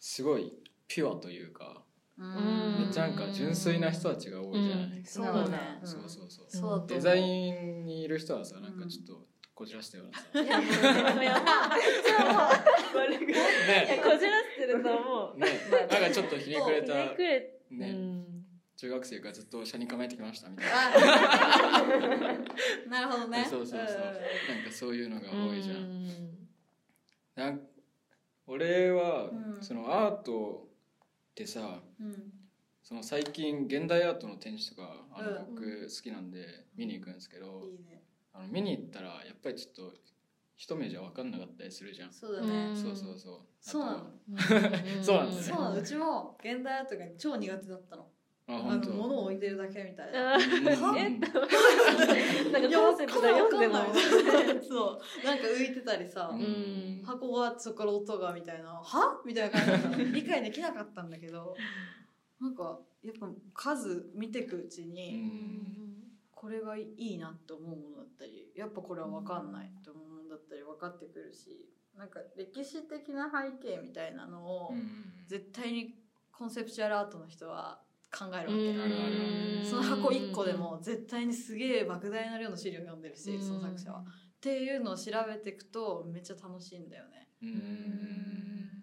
[0.00, 0.52] すごい
[0.88, 1.82] ピュアというか、
[2.18, 2.76] うん。
[2.80, 5.04] めっちゃなんか純粋な人たちが多いじゃない、うん。
[5.04, 5.78] そうだね。
[5.82, 9.98] うんそうそうそう、そうデザインにいる人はさなんかちょっとこじらした。
[9.98, 10.70] ようなさ、いやもう。
[10.72, 10.76] こ
[14.18, 15.38] じらせてると思う。
[15.38, 15.46] ね。
[15.90, 16.94] なんかちょっとひねくれた。
[16.94, 18.39] ひねくれね、うん
[18.80, 20.72] 中学生がずっと車に構えてきましたみたいな。
[20.74, 21.78] あ。
[22.88, 23.44] なるほどね。
[23.44, 26.48] そうそうそうなんかそういうのが多いじゃん、
[27.34, 27.60] なん
[28.46, 29.62] 俺は、うん。
[29.62, 30.70] そのアート
[31.32, 32.06] ってさうん。
[32.06, 32.32] うん
[32.82, 38.02] その最近現代アートの展示とかあの、うん僕好きなんで見に行くんですけど、いいね。
[38.32, 39.94] あの見に行ったらやっぱりちょっと
[40.56, 42.76] 一目じゃ分かんなかったりするじゃん、そうだね、うん。
[42.76, 43.40] そうそうそう。
[43.60, 44.10] そうなの。
[45.04, 45.76] そうなんですねそうなの。
[45.76, 48.10] うちも現代アートが超苦手だったの
[48.52, 50.36] あの物を置いてるだけみたいな。
[50.98, 53.74] え なんかコンセプト読んでも。
[54.62, 55.24] そう。
[55.24, 57.02] なんか浮いてたりさ、うん。
[57.04, 59.20] 箱がそこから音がみたいなは？
[59.24, 61.54] みたいな感じ理解できなかったんだけど
[62.40, 65.96] なんかやっぱ数見てくうちうに、ん。
[66.32, 75.12] これがいいなって思うものだったりやっぱこれは分かんないって思うものだったり分かってくるしなんか歴史的な背景みたいなのをうん。
[75.26, 75.94] 絶対に
[76.32, 79.08] コンセプチュアルアートの人は考えるわけ、あるあるあ
[79.60, 84.00] るその箱1個でも絶対にすげえ莫大な量の資料を読んでるしその作者は。
[84.00, 84.04] っ
[84.40, 87.28] ていうのを調べていくとめっちゃ楽しいんだよね。
[87.42, 87.50] うん。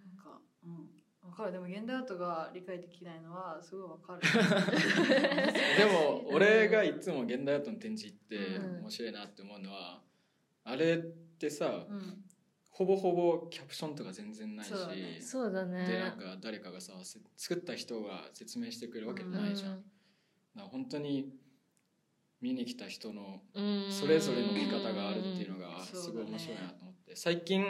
[0.05, 1.29] なんかうん。
[1.29, 1.51] わかる。
[1.51, 4.21] でも現代アートが理解できないのはすごいわかる。
[5.77, 8.79] でも俺がいつも現代アートの展示行ってうん。
[8.81, 10.03] 面白いなって思うのは
[10.63, 10.99] あれっ
[11.39, 12.23] てさうん
[12.77, 15.19] ほぼほぼキャプションとか全然ないしそうだね。
[15.19, 15.87] そうだね。
[15.87, 19.81] でなんか誰かがさせ作った人が説明してくれるわけじゃないじゃん、だか
[20.57, 21.33] ら本当に
[22.39, 23.87] 見に来た人のうん。
[23.89, 27.63] それぞれの見方があるっていうのがすごい面白いなと思って、最近、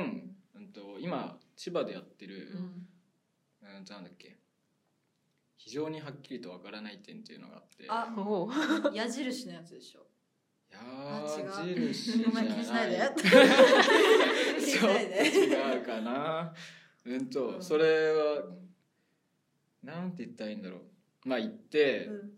[0.53, 2.51] うん、と今千葉でやってる、
[3.63, 3.77] うん。
[3.77, 4.35] うん、となんだっけ
[5.55, 7.85] 非常にはっきりとわからない点っていうのがあって。
[7.87, 8.49] あおう。
[8.93, 10.05] 矢印のやつでしょ。
[10.71, 12.97] 矢印じゃごめん気にしないで。
[12.97, 13.13] ちょっ。
[14.93, 16.53] と違うかな。
[17.05, 17.61] うんと、うん。
[17.63, 18.43] それは
[19.83, 20.81] なんて言ったらいいんだろう。
[21.25, 22.33] まあ行って、うん。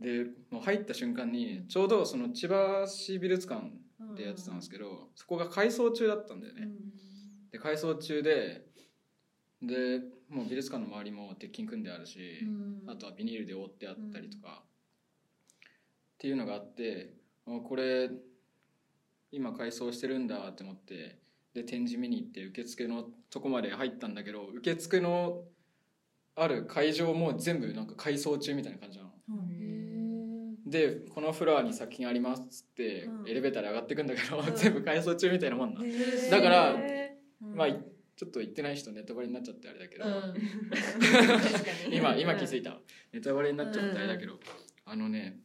[0.00, 3.72] でもう入った瞬間にちょうどその千葉市美術館
[4.16, 6.68] でやってたんですけど、そこが改装中だったんだよね、
[7.50, 8.64] で改装中で
[9.60, 12.46] でもう美術館の周りも鉄筋組んであるし、
[12.86, 15.62] あとはビニールで覆ってあったりとか、っ
[16.16, 17.27] ていうのがあってあ
[17.66, 18.10] これ
[19.30, 21.18] 今改装してるんだって思って
[21.54, 25.42] で展示見に行って受付のとこまで入ったんだけど受付の
[26.36, 29.10] ある会場も全部なんか改装中みたいな感じなの。
[30.66, 33.28] でこのフロアに作品ありますっつって、うん。
[33.28, 34.54] エレベーターで上がってくんだけど、うん。
[34.54, 35.80] 全部改装中みたいなもんな、
[36.30, 37.56] だからうん。
[37.56, 37.82] まあい
[38.16, 40.34] ちょっと言ってない人ネタバレになっちゃってあれだけど、うん。
[41.94, 42.78] 今今気づいた。
[43.12, 44.38] ネタバレになっちゃってあれだけど、
[44.84, 45.40] あのね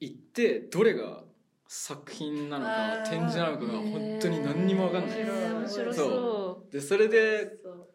[0.00, 1.24] 行ってどれが
[1.68, 5.20] 作品なのか展示なのかが本当に何にも分かんない。
[5.20, 6.72] へー面白そそう。
[6.72, 7.86] でそれでそう。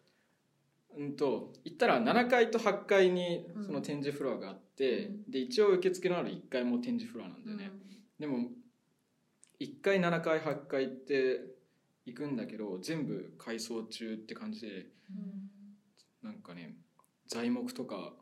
[0.98, 3.66] うんと行ったら7階と8階にうん。
[3.66, 7.72] その展示フロアがあって、うで一応受付のある1階も展示フロアなんだよね、
[8.20, 8.50] でも
[9.60, 11.42] 1階7階8階って
[12.06, 14.86] 行くんだけど全部改装中って感じで
[16.22, 16.76] なんかね
[17.28, 18.14] 材木とか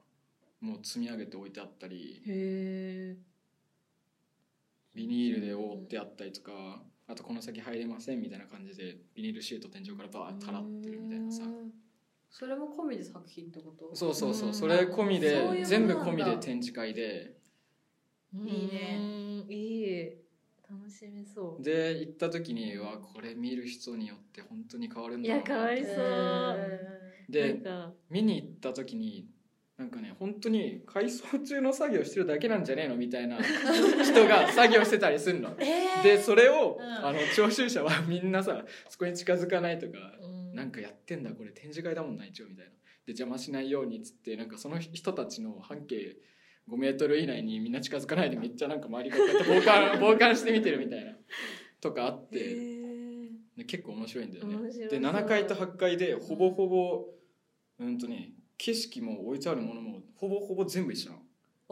[0.62, 3.18] もう積み上げて置いてあったりへえ
[4.96, 11.44] ビニールで覆ってあったりとかあとこの先入れませんみたいな感じでビニールシート天井からバーッて払ってるみたいなさ。
[12.30, 13.96] それも込みで作品ってこと？
[13.96, 14.48] そうそうそう。
[14.48, 14.54] うん。
[14.54, 17.36] それ込みで全部込みで展示会で。
[18.34, 18.98] いいね。
[19.46, 20.10] うんいい。
[20.68, 21.64] 楽しめそう。
[21.64, 27.32] で行った時にはこれ見る人によって本当に変わるんいだなや変わりそう。
[27.32, 27.62] で
[28.10, 29.28] 見に行った時に
[29.78, 35.56] なんかね本当に改装中の作業してるだけなんじゃねえのみたいな人が作業してたりするの。
[36.04, 37.06] でそれを、うん。
[37.06, 40.56] あの聴衆者はみんなさそこに近づかないとか、うん。
[40.56, 42.72] なんかやってんだこれ展示会だもんな一応みたいな。
[43.06, 46.18] で邪魔しないようにっつってなんかその人たちの半径
[46.70, 51.18] 5メートル以内にみんな近づかないでめっちゃなんか周りがこうやって傍観 傍観して見てるみたいな
[51.82, 52.84] とかあって。
[53.58, 54.88] で結構面白いんだよね。
[54.88, 57.06] で7階と8階でほぼほぼ
[57.80, 61.22] うんとね景色も置いてあるものもほぼほぼ全部一緒なの。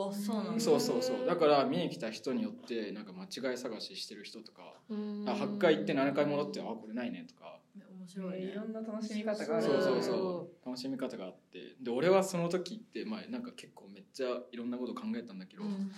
[0.09, 0.59] あそうなんだ。
[0.59, 1.25] そうそうそう。
[1.25, 5.25] だから見に来た人によってなんか間違い探ししてる人とかうん。
[5.27, 7.59] あ8階行って7階戻ってあこれないねとか。
[7.75, 8.51] 面白いね。
[8.51, 9.65] いろんな楽しみ方がある。
[9.65, 10.65] そうそうそそう。
[10.65, 11.75] 楽しみ方があって。
[11.81, 15.91] で俺はその時ってまあなんか結構めっちゃいろんなこと考えたんだけど、うん。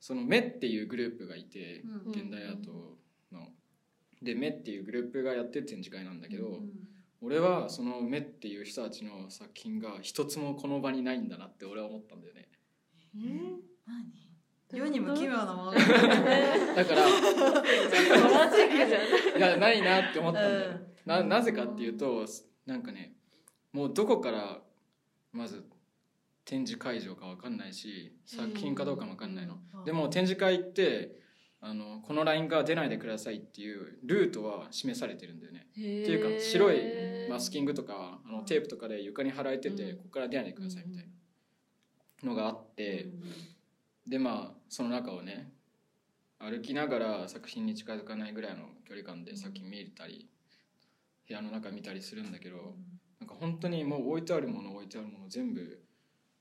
[0.00, 2.12] その「目」っていうグループがいてうん。
[2.12, 2.98] 現代アート
[3.32, 3.48] の。
[4.22, 6.62] で「目」っていうグループがやってる展示会なんだけど、
[7.24, 12.48] 俺はその「目」っていう人たちの作品が一つもこの場にないんだなって俺は思ったんだよね。
[13.14, 13.62] 何？
[14.72, 17.08] 世にも奇妙なものがだから
[19.38, 20.86] いやないなって思ったんだよ、うん。
[21.04, 22.26] ななぜかっていうと
[22.66, 23.14] なんかね
[23.72, 24.60] もうどこから
[25.32, 25.64] まず
[26.44, 29.84] 展示会場か分かんないし作品かどうかも分かんないの、うん。
[29.84, 31.23] でも展示会って
[31.66, 35.66] あのこのラインから出ないでくださいっていうルートは示されてるんだよね。
[35.72, 36.76] っていうか白い
[37.30, 39.96] マスキングとかあのテープとかで床に貼られてて、うん。
[39.96, 41.06] ここから出ないでくださいみたい
[42.22, 43.06] な、のがあって、
[44.06, 45.50] でまあその中をね
[46.38, 50.28] 歩きながら作品に近づかないぐらいの距離感で作品見えたり
[51.26, 52.74] 部屋の中見たりするんだけど
[53.20, 55.82] なんか本当にもう置いてあるもの置いてあるもの全部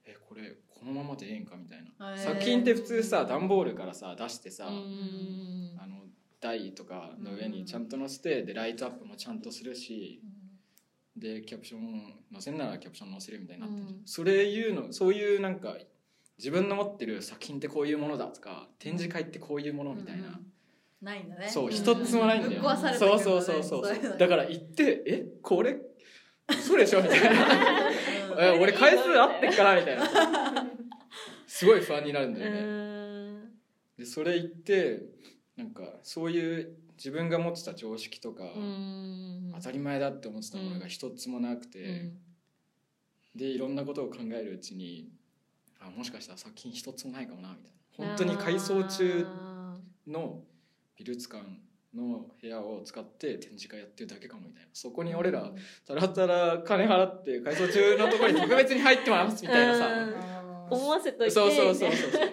[0.04, 6.04] えこれこのままでええんかみたいな、作品って普通さ段ボールからさ出してさ、うんあの
[6.42, 10.22] 台とかの上にちゃんと載せてでライトアップもちゃんとするし
[11.16, 15.78] でキャプション載せんならキャプション載せるみたいになってそれいうのそういうなんか
[16.38, 20.38] 自分の持ってる作品ってこういうものだとか展示会ってこういうものみたいな、
[21.02, 21.48] ないんだね。
[21.48, 22.62] そううん一つもないんだよ、
[22.98, 23.86] そうそうそうそう。
[23.86, 25.78] そういうのだから行ってえこれ
[26.60, 28.54] そうでしょみたいな。
[28.60, 30.04] 俺回数合ってっからみたいな
[31.54, 33.44] すごい不安になるんだうよね、ん。
[33.96, 35.04] でそれ言って
[35.56, 42.12] なんかそういう自分が持ってた常識とか、うん当たり前だって思ってたものが一つもなくて、
[43.36, 45.12] でいろんなことを考えるうちに
[45.80, 48.16] あもしかしたら作品一つもないかもなみたいな。
[48.16, 50.42] 本当に改装中あの
[50.98, 51.44] 美術館
[51.96, 54.70] の部屋を使って展示会やってるだけかもみたいな。
[54.74, 55.52] そこに俺ら
[55.86, 59.80] たらたら金払って改装中のところに特別に入ってますみたいなうん。
[59.80, 62.30] さ思わせといてそうそうそうそうそう。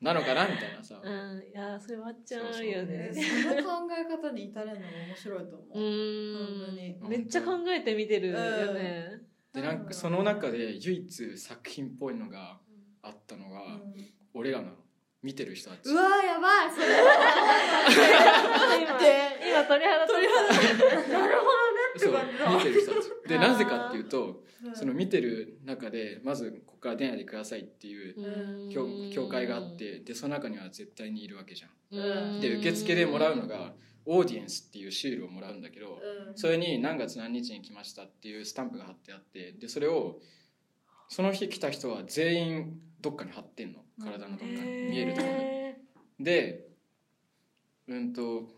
[0.00, 1.00] なのかなみたいなさ。
[1.02, 3.10] うんいやそれわっちゃんあるよね。
[3.10, 3.12] ね。
[3.14, 5.68] その考え方に至れるのも面白いと思う。
[5.68, 6.98] う、本当んに。
[7.08, 8.38] めっちゃ考えて見てるよ
[8.74, 9.22] ね。
[9.52, 12.58] でなんかその中で唯一作品っぽいのが
[13.02, 13.94] あったのが、うん。
[14.34, 14.72] 俺らの
[15.22, 15.88] 見てる人たち。
[15.88, 16.86] うわーやばいそれ。
[18.84, 21.46] 今鳥肌鳥肌なるほ
[22.04, 22.14] そう
[22.56, 23.28] 見てる人たち。
[23.28, 24.74] で なぜかっていうとうん。
[24.76, 32.40] その見てる中でまずここから出ないでくださいっていう教教会があってでその中には絶対にいるわけじゃん。
[32.40, 33.74] で受付でもらうのが
[34.06, 36.36] オーディエンスっていうシールをもらうんだけどうん。
[36.36, 40.20] それに何月何日に来ましたっていうスタンプが貼ってあってでそれを
[41.08, 43.84] その日来た人は全員どっかに貼ってんの。
[44.00, 44.60] 体のどっかに。
[44.90, 45.44] 見えるところに。
[46.24, 46.68] で
[47.86, 48.48] うんと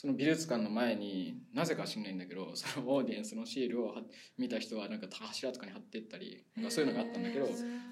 [0.00, 4.00] その美術館の前になぜか知んないんだけどそのオーディエンスのシールを貼
[4.38, 7.46] 見た人はなんか柱とかに貼ってったりなんかそういうのがあったんだけど、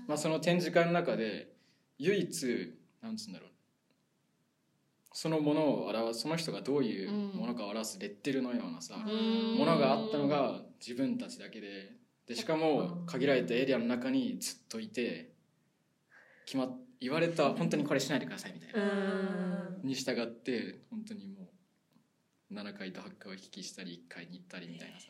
[0.06, 1.52] まあ、その展示会の中で
[1.98, 3.50] 唯一なんつうんだろう。
[5.12, 11.92] そのものを表すその人がどういうものかを表すレッテルのようなさ、ものがあったのが自分たちだけで
[12.26, 15.32] でしかも限られたエリアの中にずっといて
[16.46, 21.47] 決まっ言われた本当にこれしないでくださいみたいな、に従って本当にもう
[22.52, 25.08] 7回と8回を引きしたり1回に行ったりみたいなさ。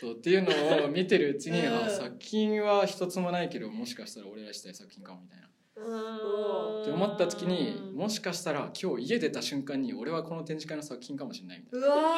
[0.00, 1.84] そうっていうのを見てるうちに、うん。
[1.84, 5.48] あ作品は一つもないけどもしかしたら俺らしたい作品かもみたいな。
[5.76, 12.16] って思った時にもしかしたら今日家出た瞬間に俺はこの展示会の作品かもしれないみたいうわ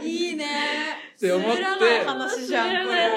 [0.00, 0.02] ー。
[0.02, 0.46] いいね。
[1.16, 1.60] って思って。
[1.60, 3.10] 滑らない話じゃんこれ。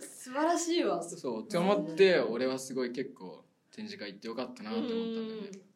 [0.00, 0.96] 素晴らしいわ。
[0.96, 5.68] なそうって思って俺はすごい結構展示会行ってよかったなって思ったんだよね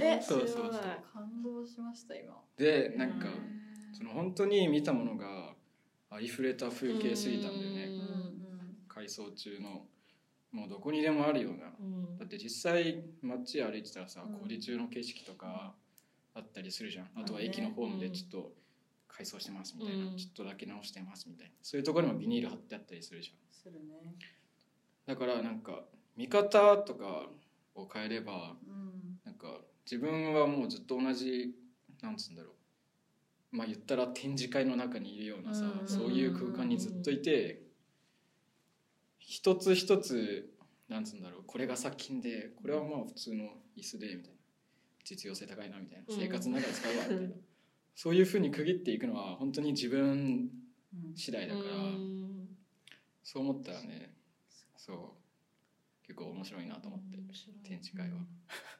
[0.00, 0.72] え そうそうそう。
[1.12, 2.42] 感動しました今。
[2.56, 3.28] でなんか
[3.92, 5.54] その本当に見たものが
[6.10, 7.88] ありふれた風景すぎたんだよね。
[8.88, 9.86] 改装中の
[10.52, 11.74] もうどこにでもあるような。
[11.80, 12.18] うん。
[12.18, 14.38] だって実際街歩いてたらさうん。
[14.38, 15.74] 工事中の景色とか
[16.34, 17.10] あったりするじゃん。
[17.16, 18.52] あとは駅のホームでちょっと
[19.08, 20.16] 改装してますみたいな、うん。
[20.16, 21.52] ちょっとだけ直してますみたいな。
[21.62, 23.36] そういうところにもビニール貼ってあったりするじゃん。
[23.52, 24.14] するね。
[25.06, 25.84] だからなんか
[26.16, 27.28] 見方とか
[27.74, 29.18] を変えればうん。
[29.24, 31.54] なんか自分はもうずっと同じ
[32.02, 32.50] なんつうんだろ
[33.52, 33.56] う。
[33.56, 35.88] まあ言ったら展示会の中にいるようなさ、うん。
[35.88, 37.62] そういう空間にずっといて
[39.18, 40.50] 一つ一つ
[40.88, 43.44] なんつうんだろうこれが作品でこれはまあ普通の
[43.76, 44.34] 椅子でみたいな。
[45.06, 46.04] 実用性高いなみたいな。
[46.08, 46.18] うん。
[46.18, 47.34] 生活の中で使うわみたいな、
[47.94, 50.48] そういうふうに区切っていくのは本当に自分
[51.14, 52.48] 次第だから、うん。
[53.22, 54.14] そう思ったらね
[54.76, 55.23] そう
[56.06, 57.18] 結構面白いなと思って
[57.66, 58.18] 展示会は。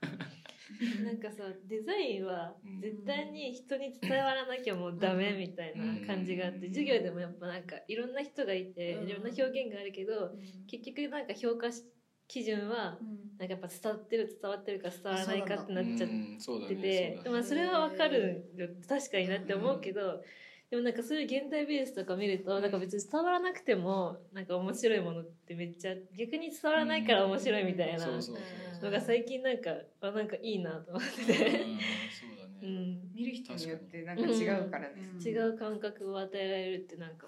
[1.04, 9.08] なんかさデザインはうん絶対に人に伝わらなきゃもうダメみたいな感じがあってうん授業でもやっぱなんかいろんな人がいてうん。
[9.08, 11.84] いろんな表現があるけど結局なんか評価し
[12.26, 12.98] 基準は
[13.38, 18.68] なんかやっぱ伝わってる伝わってるか伝わらないかってなっちゃってねてでもそれは分かるよ。
[18.88, 20.22] 確かになって思うけど
[20.70, 29.70] でもなんかそういう現代美術とか見るとなんか別に伝わらなくてもなんか面白いものってめっちゃ逆に伝わらないから面白いみたいなのが最近なんか
[30.00, 31.22] あなんかいいなと思って。
[31.22, 31.26] うん。
[31.26, 37.26] て、そうだうねん、見る人によってなんか違うからね、違う感覚を与えられるってなんか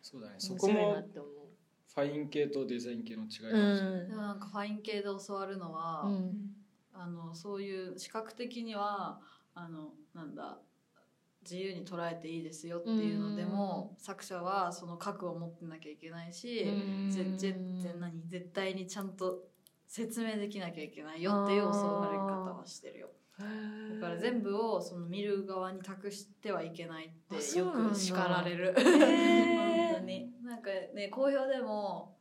[0.00, 0.34] そうだね。
[0.38, 1.32] そこもなって思う。
[1.94, 6.56] ファイン系とデザイン系の違いかもしれうないでもなんかファイン系で教わるのは、ん。
[6.92, 9.20] あのそういう視覚的には
[9.54, 10.58] あのなんだ
[11.48, 16.64] 自由に捉えていいですよっていうのでも作者はその覚悟を持ってなきゃいけないし
[17.08, 19.44] ぜぜぜ何絶対にちゃんと
[19.86, 23.08] 説明できなきゃいけないよっていう教わり方はしてるよ。
[23.38, 28.74] だから全部をその見る側に託してはいけないってよく叱られる。
[28.80, 30.32] 本当に。
[30.42, 32.16] なんかね好評でも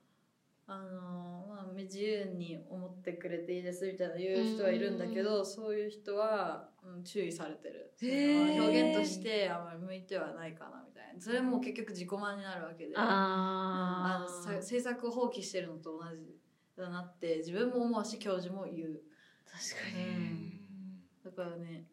[0.67, 1.44] あのまあ
[1.83, 7.93] 自由に思ってくれていいですみたいな言う人はいるんだけどそういう人は、うん、注意されてる。
[8.01, 11.21] 表現としてあんまり向いてはないかなみたいな。
[11.21, 12.93] それも結局自己満になるわけで。
[12.95, 14.25] あ
[14.61, 16.35] 制作を放棄してるのと同じ
[16.77, 19.01] だなって自分も思うし教授も言う。
[19.45, 20.05] 確かに。
[20.05, 21.31] うん。
[21.31, 21.87] だからね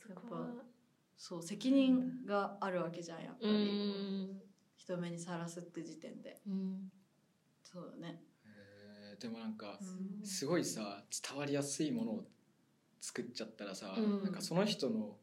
[0.00, 0.48] そこは。
[1.16, 4.40] そう責任があるわけじゃんやっぱうりん
[4.76, 6.40] 人目にさらすって時点で。
[6.46, 6.92] うん。
[7.62, 8.27] そうだね、えー
[9.20, 10.26] でもなんかうん。
[10.26, 12.24] すごいさ伝わりやすいものを
[13.00, 14.22] 作っちゃったらさ、うん。
[14.24, 15.16] なんかその人の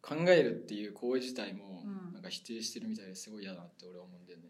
[0.00, 2.12] 考えるっていう行為自体もうん。
[2.12, 4.44] なんか否定してるみたいですごい嫌だなって俺は思うんだよね。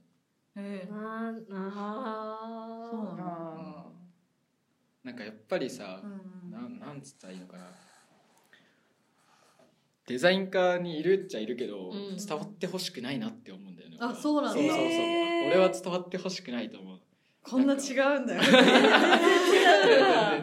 [0.57, 0.95] えー。
[0.95, 2.91] あー。
[2.91, 3.87] そうなのあ
[5.05, 7.65] なんかやっぱりさ、うんなんなんつったらいいのかな。
[10.07, 12.17] デザイン科にいるっちゃいるけど、うん。
[12.17, 14.61] 伝わってほしくないなって思うんだよねあそうなんだ。
[14.61, 14.89] そうそうそう、
[15.47, 16.92] 俺は伝わってほしくないと思う
[17.43, 18.43] こんな違うんだよ。
[18.43, 18.53] 全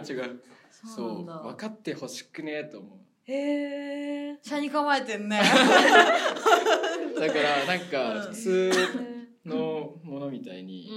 [0.04, 0.42] 然違う。
[0.72, 3.00] そそう分かってほしくねえと思う。
[3.26, 5.42] へえ車に構えてんね。
[7.20, 8.34] だからなんかうん。
[8.34, 8.72] 普通
[9.46, 10.94] のものみたいに、う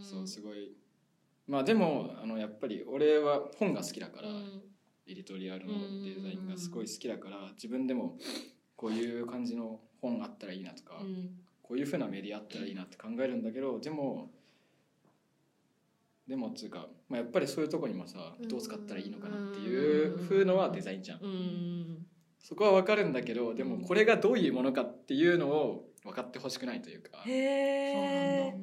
[0.00, 0.04] ん。
[0.04, 0.72] そうすごい。
[1.46, 4.62] まあでもあのやっぱり俺は本が好きだから、うん。
[5.06, 5.72] エディトリアルの
[6.04, 8.16] デザインがすごい好きだから自分でも
[8.76, 11.30] こういう感じの本あったらいいなとか、うん。
[11.62, 14.30] こういう風なメディアあったらいいなって考えるんだけどでも
[16.28, 21.20] でもつうか、まあ、やっぱりそういうとこにもさどう使ったらいいのかなっていう風のはデザインじゃん。
[21.20, 22.06] うん。
[22.38, 27.22] そこは分かるんだけどでもこれがどういうものかっていうのを分かってほしくないというか。
[27.26, 27.32] へ
[28.48, 28.54] え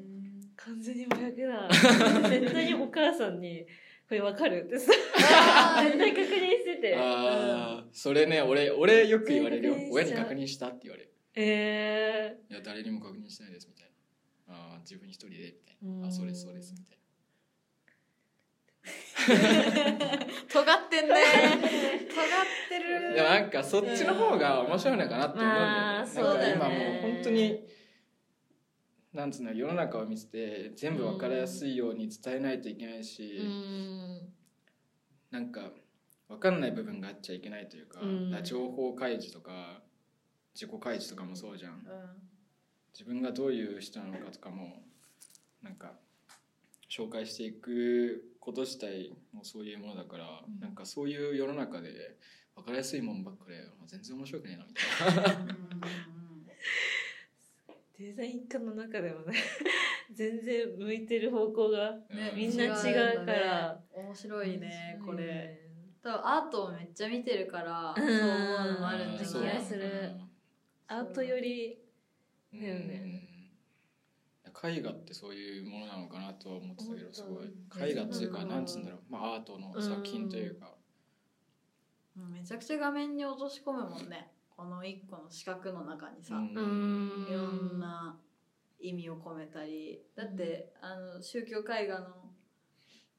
[0.55, 1.69] 完全に真逆だ。
[2.29, 3.65] 絶対にお母さんに
[4.07, 4.91] これわかるってさ。
[5.83, 6.95] 絶対確認してて。
[6.95, 9.75] ああそれね俺俺よく言われるよ。
[9.91, 11.13] 親に確認したって言われる。
[11.35, 13.91] えいや誰にも確認してないですみたい
[14.47, 14.55] な。
[14.55, 16.01] ああ自分一人でみたいうん。
[16.01, 16.98] なあそうですそうですみたい
[20.51, 21.15] 尖ってんね。
[22.09, 23.01] 尖ってる。
[23.01, 26.59] なでもなんかそっちの方が面白いのかなって思うんだよね、まあそうだよね。
[26.59, 27.67] なんか今もう本当に
[29.13, 34.33] なんつうの世の中を見てて全部分かりやすいように伝えないといけないし、うん。
[35.31, 35.71] なんか
[36.27, 38.43] 分かんない部分があっちゃいけないというか,、うん。
[38.43, 39.81] 情報開示とか
[40.53, 41.73] 自己開示とかもそうじゃん。
[41.73, 41.81] うん。
[42.93, 44.83] 自分がどういう人なのかとかも
[45.61, 45.97] なんか
[46.89, 50.59] 紹介していくこと自体もそういうものだから、うん。
[50.59, 52.17] なんかそういう世の中で
[52.55, 55.55] 分かりやすいもんばっかり全然面白くねえなみたいな。
[57.99, 59.33] デザイン科の中でもね
[60.13, 62.67] 全然向いてる方向がねみんな違
[63.15, 63.81] うから。
[63.93, 65.69] 面白いねこれ面白いね。
[66.01, 67.95] 多分アートをめっちゃ見てるからうん。
[67.95, 70.11] そう思うのもあるんだけど気がする。
[70.87, 71.77] アートより
[72.53, 73.01] うんだよね。
[73.23, 73.28] うん
[74.61, 77.89] 絵画ってそういうものなのかなとは思ってたけどすごい。
[77.89, 78.49] 絵画っていうかうん。
[78.49, 80.75] なんつうんだろう、まあ、アートの作品というか、
[82.17, 82.33] うん。
[82.33, 84.31] めちゃくちゃ画面に落とし込むもんね。
[84.55, 86.41] この一個の四角の中にさ、うん。
[86.41, 87.41] うんいろ
[87.77, 88.19] んな
[88.79, 90.01] 意味を込めたり。
[90.15, 92.07] だってあの宗教絵画の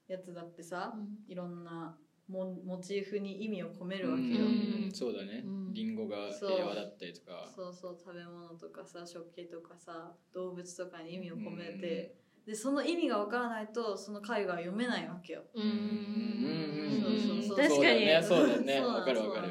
[0.07, 0.93] やつだってさ
[1.27, 1.97] いろんな
[2.31, 5.73] モモチーフに意味を込めるわけよ、うんそうだね、うん。
[5.73, 7.47] リンゴがそう平和だったりとか。
[7.53, 7.73] そう。
[7.73, 12.15] そう食べ物とかさ食器とかさ動物とかに意味を込めて、
[12.45, 15.43] でその意味がわからないとその絵画は読めないわけよ。
[15.53, 17.57] ううんんそうそうそう。
[17.57, 18.23] 確かに。
[18.23, 18.47] そうだね。
[18.47, 19.47] そうだよねかるわかる。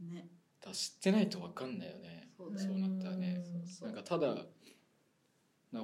[0.00, 0.28] ね。
[0.64, 2.30] だ知ってないと分かんないよね。
[2.36, 3.88] そうだよそうなったらねそうそう。
[3.88, 4.34] なんかただ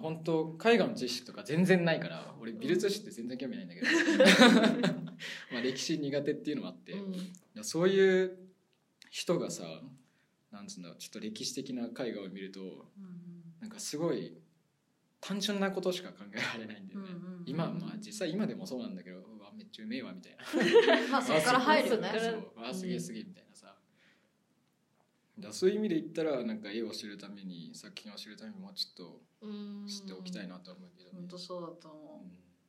[0.00, 3.86] 本当絵画の知識とか全然ないから俺美術史って全然興味ないんだけど。
[5.52, 6.96] まあ歴史苦手っていうのもあって、い
[7.54, 8.38] やそういう
[9.10, 9.64] 人がさ
[10.50, 12.64] なんつうんだろうちょっと歴史的な絵画を見るとう
[13.00, 14.32] んなんかすごい
[15.20, 21.02] 単純なことしか考えられないんだよね、うんうんうん今まあ実際今でもそうなんだけどうわめっちゃうめえわみたいな。
[21.02, 22.08] う んまあそこから入るよね。
[22.56, 23.48] あすげえすげえみたいな。
[23.50, 23.51] さ、
[25.38, 31.16] だそういう意味で言ったらなんか絵を知るために作品を知るためにもうちょっと知っておきたいなとは思うけどね。
[31.20, 32.22] 本当そうだと思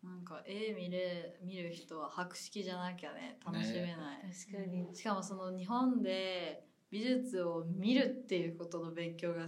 [0.03, 0.07] う。
[0.07, 0.09] ん。
[0.09, 4.95] うなんか絵見れ見る人は博識じゃなきゃね楽しめない、確かに。
[4.95, 9.47] しかもその日本で美術を見るっていうことの勉強が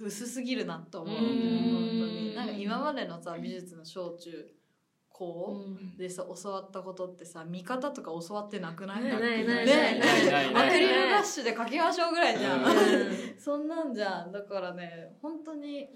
[0.00, 1.16] 薄すぎるなと思う。
[1.16, 1.24] うん。
[1.24, 2.34] 本当に。
[2.34, 4.57] なんか今までのさ美術の小中
[5.18, 5.96] 子うん。
[5.96, 9.02] でさ教わったことってさ見方とか教わってなくない？
[9.02, 9.24] なアク
[10.78, 12.70] リルラッシュで書きましょうぐらいじゃん、うん。
[13.38, 14.32] そんなんじゃん。
[14.32, 15.88] だからね本当に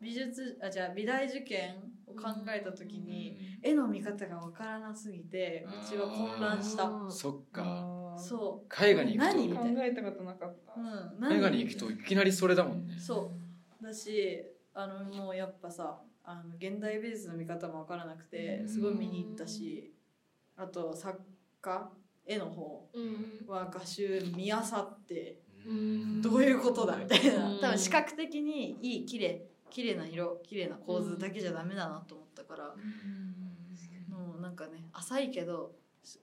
[0.00, 1.76] 美術あじゃあ美大受験
[2.06, 6.86] を考えた時に絵の見方がわからなすぎてうちは混乱した。
[6.86, 8.16] あそっか。
[8.18, 8.84] そう。
[8.84, 9.36] 絵画に行くと。
[9.36, 9.48] 何？
[9.48, 11.32] みたいな考えたことなかった、うん。
[11.36, 12.98] 映画に行くといきなりそれだもんね。
[12.98, 13.30] そ
[13.80, 13.84] う。
[13.84, 14.42] だし
[14.74, 19.92] あのもうやっぱさあの現代美術の見方も分からなくてすごい見に行ったし
[20.56, 21.20] あと作
[21.60, 21.90] 家
[22.26, 23.46] 絵の方うん。
[23.48, 26.22] は画集見漁ってうん。
[26.22, 27.50] どういうことだみたいな。
[27.50, 27.60] うん。
[27.60, 32.74] 多分視覚的にいい綺麗綺麗な色綺麗な構図だけじゃダメだなと思ったから
[34.08, 35.72] もうなんかね浅いけど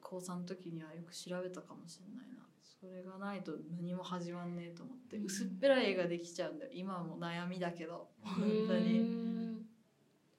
[0.02, 2.38] 高3の時にはよく調べたかもしれないな。
[2.80, 6.72] それがないと何も始まんねえと思って薄っぺらい絵ができちゃうんだよ。
[6.74, 9.00] 今はもう悩みだけど本当に。
[9.00, 9.47] うん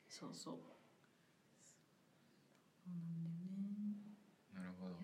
[0.08, 0.54] そうそう。
[0.54, 0.60] そ
[2.86, 3.36] うなんだよね。
[4.54, 4.96] なるほど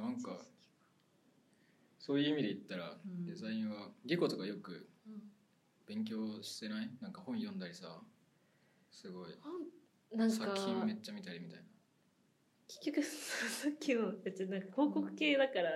[0.00, 0.38] なんか
[1.98, 3.26] そういう意味で言ったらうん。
[3.26, 5.22] デザインはギコとかよくうん。
[5.86, 6.90] 勉強してない？
[7.00, 8.00] なんか本読んだりさ
[8.90, 9.38] すごい。
[10.14, 11.64] なんか作品めっちゃ見たりみたいな。
[12.68, 15.70] 結局 さっきの別になんか広告系だから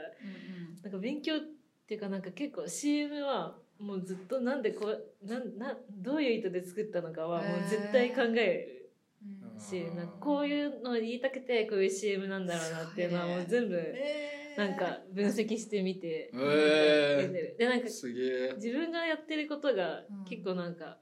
[0.83, 1.41] なんか勉強っ
[1.87, 8.77] ていうかなんか結構 CM はもうずっとなんでこうなんなんどういう意図で作ったのかはもう絶対考え
[9.23, 9.55] うん。
[9.55, 14.59] るしなんかこういうのを言いたくてこういう CM なんだろうなっていうのはもう全部えー。
[14.59, 17.57] なんか分析してみてへー。
[17.59, 18.53] でなんかすげえ。
[18.57, 20.25] 自分がやってることがうん。
[20.25, 20.99] 結構なんか、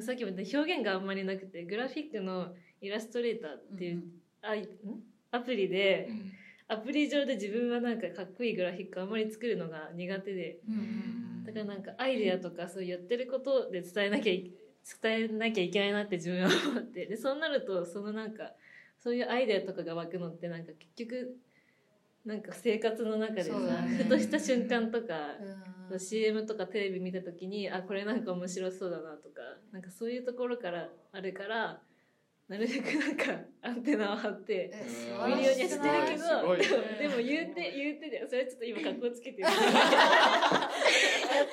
[0.00, 4.02] さっきも言った表現があんまりなくてグラフィックのイラストレーターっていう、
[4.40, 4.66] あいん？
[5.30, 6.32] アプリで、うん
[6.72, 10.58] アプリ上で自分はなんかかっこいいグラフィックあんまり作るのが苦手で。
[11.44, 14.50] だからなんかアイデアとかそうやってることで伝えなきゃい
[15.02, 17.06] 伝えなきゃいけないなって自分は思って。
[17.06, 18.52] でそうなるとそのなんか
[18.98, 21.36] そういうアイデアとかが湧くのってなんか結局
[22.24, 24.04] なんか生活の中でさ、ね。
[24.04, 25.14] ふとした瞬間とか、
[25.90, 25.98] うん。
[25.98, 29.42] CM とかテレビ見た時にあこれなんか面白そうだなとか
[29.72, 31.82] なんかそういうところからあるから
[32.52, 33.32] なるべくなんか
[33.62, 34.70] アンテナを張って
[35.26, 36.68] 見るようにはしてるけすどでも
[37.00, 38.28] でも言うて言うてだよ。
[38.28, 39.48] それちょっと今格好つけてる。
[39.48, 39.54] やっ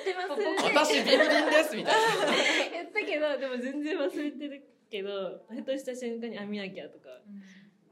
[0.04, 0.92] てます。
[0.92, 1.94] 私ビンビンですみたい
[2.76, 7.08] やったけどでも全然忘れてるけどふとした瞬間にあ見なきゃとか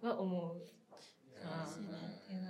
[0.02, 0.60] は思う。
[1.40, 2.47] なっ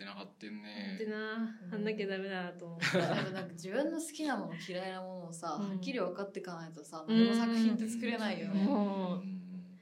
[0.00, 5.68] ていうのはあるアンテナ張ってんってねなあんなきゃダメだなと思っでもなんか自分の好きなもの嫌いなものをさ、うん。
[5.68, 9.26] はっきり分かっていかないとさ何も作品って作れないよたね、もう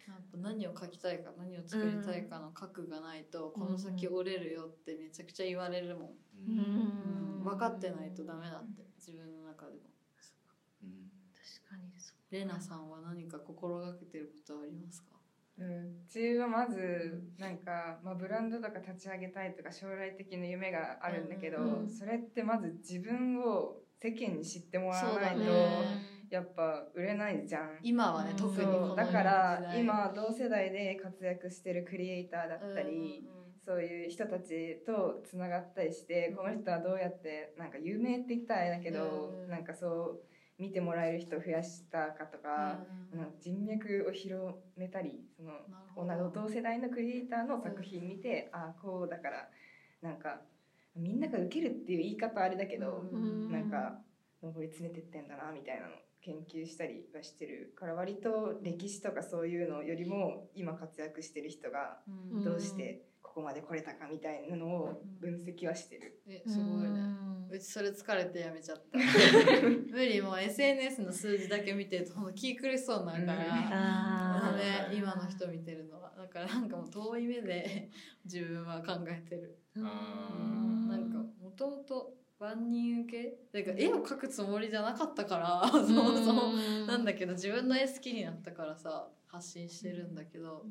[0.09, 6.11] やっぱ何を描きたいか何を作りたいかの核がないと、この先折れるよってめちゃくちゃ言われるもん、
[6.49, 7.45] うん。
[7.45, 9.79] 分かってないとダメだって自分の中でも。
[10.83, 11.11] うん。
[11.35, 12.35] 確かにそう。
[12.35, 15.18] レナさんは何か心がけてることはありますか？
[15.59, 21.81] うん、うちはまずなんか、まあ、ブランドとか立ち上げたいとか将来的な夢があるんだけど、うん。
[21.81, 25.43] うんそれってまず自分を世間に知ってもらわないと、
[26.31, 27.79] やっぱ売れないじゃん。
[27.83, 28.37] 今はね、うん。
[28.37, 33.29] 特にだから今同世代で活躍してるクリエイターだったり、
[33.67, 36.37] そういう人たちとつながったりして、うん。
[36.37, 39.51] この人はどうやってなんか有名って言ったらあれだけど、うん。
[39.51, 40.21] なんかそう
[40.59, 42.79] 見てもらえる人を増やしたかとか、
[43.13, 43.21] うん。
[43.21, 49.49] うん人脈を広めたりその同同世代のクリエイターの作品見て、ああこうだから
[50.03, 50.41] なんか
[50.97, 53.51] みんなが受けるっていう言い方はあれだけど、うん。
[53.51, 54.01] なんか
[54.43, 61.99] 上り詰めてってんだなみたいなの研究したりはしてるから割と歴史とかそういうのよりも今活躍してる人が
[62.33, 62.45] うん。
[62.45, 63.08] どうして
[63.39, 66.21] ここまで来れたかみたいなのを分析はしてる。
[66.27, 66.99] えすごいね。
[67.49, 68.99] うちそれ疲れてやめちゃった。
[69.95, 76.13] 無理もう SNS の数字だけ見てるとほんと気苦しそうになるから、あダメー今の人見てるのは。
[76.17, 77.89] だからなんかもう遠い目で
[78.27, 79.57] 自分は考えてる。
[79.77, 83.63] あなんかもともと万人受け？
[83.65, 86.55] なんか絵を描くつもりじゃなかったからそもそも。
[86.89, 90.67] なんだけど自分の絵好きになったからさ発信してるんだけど。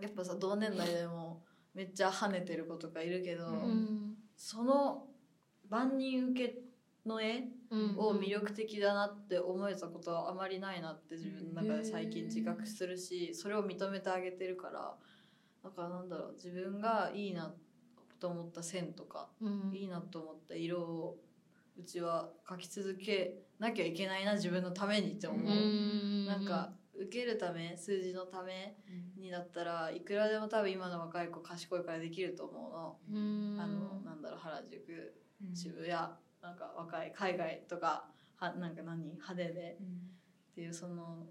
[0.00, 1.44] やっぱさ同年代でも
[1.74, 3.52] めっちゃ跳ねてる子とかいるけど、うん。
[3.52, 5.06] うんその
[5.70, 6.58] 万人受け
[7.06, 7.94] の絵うん。
[7.98, 14.94] を魅力的だなって思えたことはあまりないなって自分の中で最近自覚するしそれを認めてあげてるから
[15.62, 17.54] だからなんだろう自分がいいな
[18.20, 19.70] と思った線とかうん。
[19.74, 21.16] いいなと思った色を
[21.78, 25.40] うちは描き続けなきゃいけないな自分のためにって思う。
[25.40, 26.26] うん。
[26.26, 28.76] なんか受けるため数字のため
[29.16, 32.98] になったらいくらでも多分今の若い子賢いからできると思うの。
[33.10, 33.60] うん。
[33.60, 35.14] あのなんだろう原宿
[35.54, 39.78] 渋谷なんか若い海外とかはなんか何派手で
[40.52, 41.26] っていうその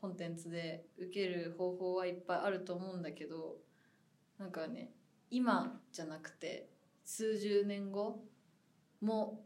[0.00, 3.56] コンテンツで受ける方法はいっぱいあると思うんだけど
[4.38, 4.90] なんかね
[5.30, 6.68] 今じゃなくて
[7.04, 8.22] 数十年後
[9.00, 9.44] も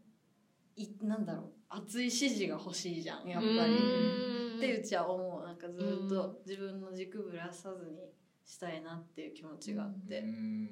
[0.77, 4.51] いなんだろう熱い支持が欲しいじゃんやっぱり。
[4.59, 5.47] ってうちは思う。
[5.47, 8.11] なんかずっと自分の軸ぶらさずに
[8.45, 10.67] したいなっていう気持ちがあって、うん。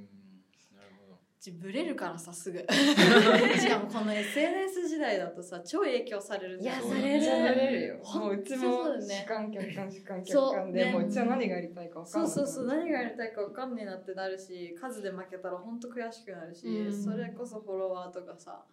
[0.74, 1.14] なるほど。
[1.14, 2.58] うちブレるからさすぐ。
[2.68, 6.82] しかもこの SNS 時代だとさ超影響されるじゃん。
[6.82, 7.96] いやされるめっちゃ慣れるよ。
[7.98, 10.32] もううちそうも主観客観主観客。
[10.32, 16.92] そう観でねもううちは何がやりたいか分かんないそうそうそう何がやりたいか分かんねえなってなるし数で負けたら本当悔しくなるし、うん。
[16.92, 18.64] それこそフォロワーとかさ。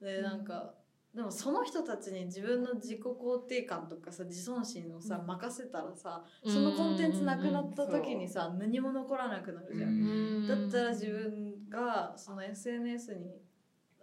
[0.00, 0.74] でなんか、
[1.14, 10.48] でもその人たちに自分の自己肯定感とかさ自尊心をさ任せたらさそのコンテンツなくなった時にさ何も残らなくなるじゃん。
[10.48, 13.40] だったら自分がその SNS に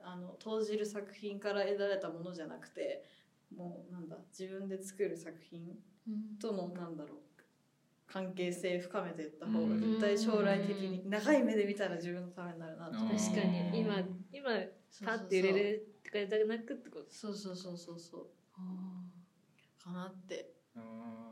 [0.01, 3.03] あの投じる作品から得られたものじゃなくて
[3.55, 5.77] もうなんだ自分で作る作品
[6.39, 7.17] とのなんだろう
[8.07, 13.05] 関係性深めていった方が絶対将来的に長い目で見たら自分のためになるな確か
[13.45, 13.79] に。
[13.79, 13.99] 今
[14.31, 14.49] 今
[15.05, 17.05] パッて入れれるとかじゃなくってこと？
[17.09, 18.27] そうそうそうそうそう。
[19.83, 20.53] かなって。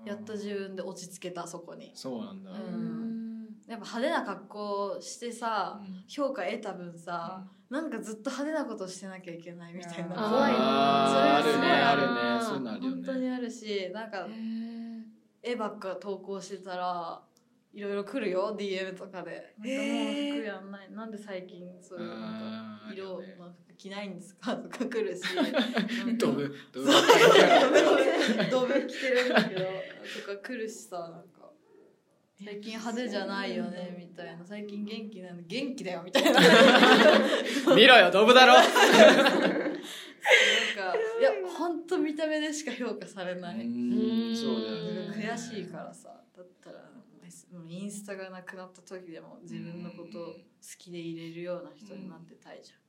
[0.05, 1.91] やっと自分で落ち着けたそこに。
[1.95, 3.47] そうなんだ、うん。
[3.67, 6.03] やっぱ派手な格好してさうん。
[6.07, 10.15] 評価得た分さ、なんかずっと派手なことしてなきゃいけないみたいな。
[10.15, 12.19] 怖いそれはすごいあるね。
[12.19, 12.45] あるね。
[12.45, 12.95] そういうのあるよね。
[12.95, 14.27] 本当にあるしなんか
[15.41, 17.21] 絵ばっか投稿してたら
[17.71, 20.91] いろいろ来るよ DM とかで「なんかもう服やんない。
[20.91, 24.55] なんで最近そういうなんか色の服着ないんですか?
[24.57, 25.21] 」とか来るし。
[25.35, 25.59] なんか
[26.17, 26.87] ドブドブ。
[26.87, 29.61] ドブドブ着てるんだけど
[30.25, 31.39] とか来るしさなんか。
[32.41, 34.45] 最近派手じゃないよねみたいな。
[34.45, 36.31] 最近元気なの元気だよみたいな。
[36.31, 36.43] なん
[37.65, 38.53] か見ろよドブだろ。
[38.53, 38.57] い
[41.21, 44.73] や本当見た目でしか評価されない、うんそうだよ
[45.11, 45.29] ね。
[45.33, 46.88] 悔しいからさだったら
[47.67, 50.35] インスタがなくなった時でも自分のことを好
[50.77, 52.79] きで入れるような人になってたいじゃん。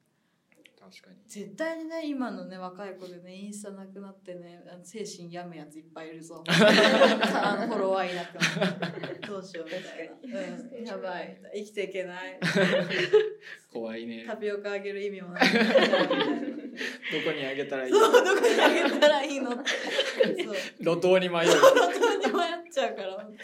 [0.80, 1.16] 確かに。
[1.28, 6.42] 絶対にね今のね若い子でねインスタなくなってね精神病むやついっぱいいるぞ。
[6.48, 9.26] あ のフォロワーいなくなって。
[9.26, 11.38] どうしようみたいな、うん、やばい。
[11.54, 12.40] 生きていけない。
[13.70, 14.24] 怖いね。
[14.26, 15.46] タピオカあげる意味もない。
[15.46, 20.44] そ うどこにあげたらいいどこにあげたらいいのって。
[20.44, 20.54] そう。
[20.96, 21.50] 路頭に迷う。
[21.50, 21.92] 本
[22.22, 23.36] 当に迷っちゃうから本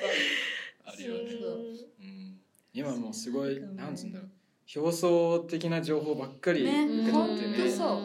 [1.04, 1.50] あるよね、そう
[2.00, 2.40] うん、
[2.72, 4.30] 今もうすごいなんつうんだろう。
[4.80, 8.00] 表層的な情報ばっかりね受け取ってねとそう。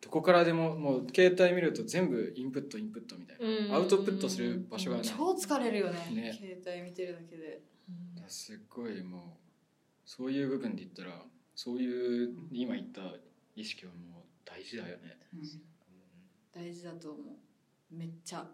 [0.00, 3.74] どこからでももう携帯見ると全部インプットインプットみたいな、うん。
[3.74, 5.06] アウトプットする場所がない。
[5.06, 5.98] 超疲れるよね。
[6.12, 6.32] ね。
[6.32, 7.62] 携帯見てるだけで。
[8.28, 9.20] すっごいもう
[10.04, 11.22] そういう部分で言ったら
[11.54, 13.00] そういう今言った
[13.56, 15.18] 意識はもう大事だよね、
[16.54, 17.94] 大事だと思う。
[17.94, 18.46] めっちゃ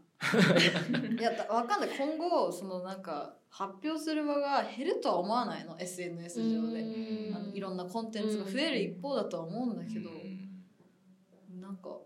[1.18, 1.90] いやだわかんない。
[1.96, 5.78] 今後そのなんか発表する場が減るとは思わないの。
[5.78, 6.80] SNS 上で。
[6.80, 7.36] うん。
[7.36, 10.10] あのいろんなコンテンツが増える一方だとは思うんだけど。
[10.10, 11.60] うん。
[11.60, 11.98] なんか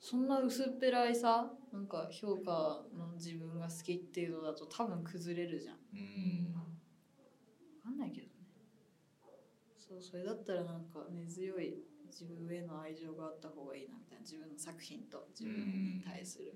[0.00, 5.76] そんな薄っぺらいさなんか評価の自分が好きっていうのだと多分崩れるじゃん。
[5.92, 6.54] うん。
[6.54, 6.62] わ
[7.82, 8.32] かんないけどね。
[9.76, 14.20] そうそれだったらなんか根強い自分への愛情があった方がいいなみたいな。
[14.20, 16.54] 自分の作品と自分に対する、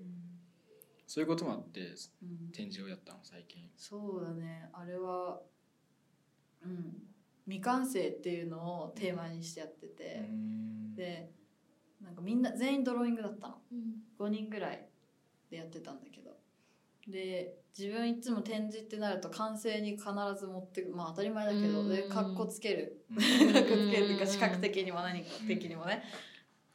[1.07, 2.51] そういうこともあってうん。
[2.51, 3.69] 展示をやったの最近。
[3.77, 4.69] そうだね。
[4.73, 5.41] あれは
[6.63, 7.03] うん。
[7.45, 10.29] 未完成っていうのをテーマにしてやってて、
[10.95, 11.29] で
[12.01, 13.57] なんかみんな全員ドローイングだったの。
[14.19, 14.87] 5人ぐらい
[15.49, 16.31] でやってたんだけど。
[17.05, 20.05] で自分いつも展示ってなると完成に必
[20.39, 21.89] ず持ってくまあ当たり前だけどうん。
[21.89, 23.05] でかっこつける。
[23.11, 23.53] うん。
[23.53, 26.03] かっこつけるっていうか視覚的にも何か的にもね。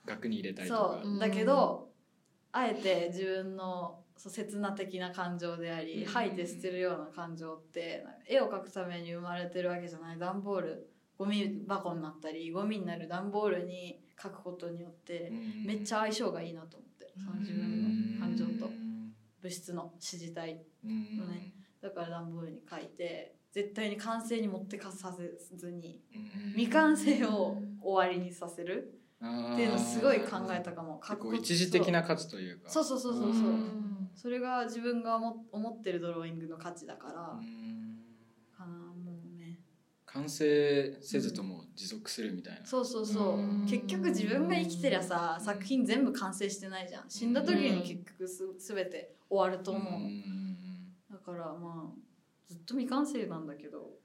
[0.05, 1.19] 額に入れたりとそかう。
[1.19, 1.89] だけど
[2.53, 10.19] あえて自分のそう刹那的な感情でありうん吐いて捨てるような感情って絵を描くために生まれてるわけじゃない。
[10.19, 18.71] 段ボールゴミ箱になったりゴミになる段ボールに描くことによってうんめっちゃ相性がいいなと思ってその自分の感情と。
[19.41, 28.95] 物質の支持体うんのねだから段ボールに描いて絶対に完成に持ってかさせずにうん未完成を終わりにさせる。
[29.21, 31.01] っていうのすごい考えたかも。
[31.01, 32.71] 結構一時的な価値というか。
[32.71, 33.43] そうそうそうそうそう。
[33.49, 33.88] うん
[34.19, 37.41] それが自分が思思ってるドローイングの価値だから。
[38.67, 39.61] もうね。
[40.07, 42.67] 完成せずとも持続するみたいな。
[42.67, 43.39] そうそうそう。
[43.39, 43.67] うん。
[43.67, 47.05] 結局自分が生きてりゃさ作品全部完成してないじゃん。
[47.09, 48.43] 死んだ時に結局す
[48.75, 50.95] 全て終わると思う、ん。
[51.09, 51.99] だからまあ
[52.49, 53.99] ずっと未完成なんだけど。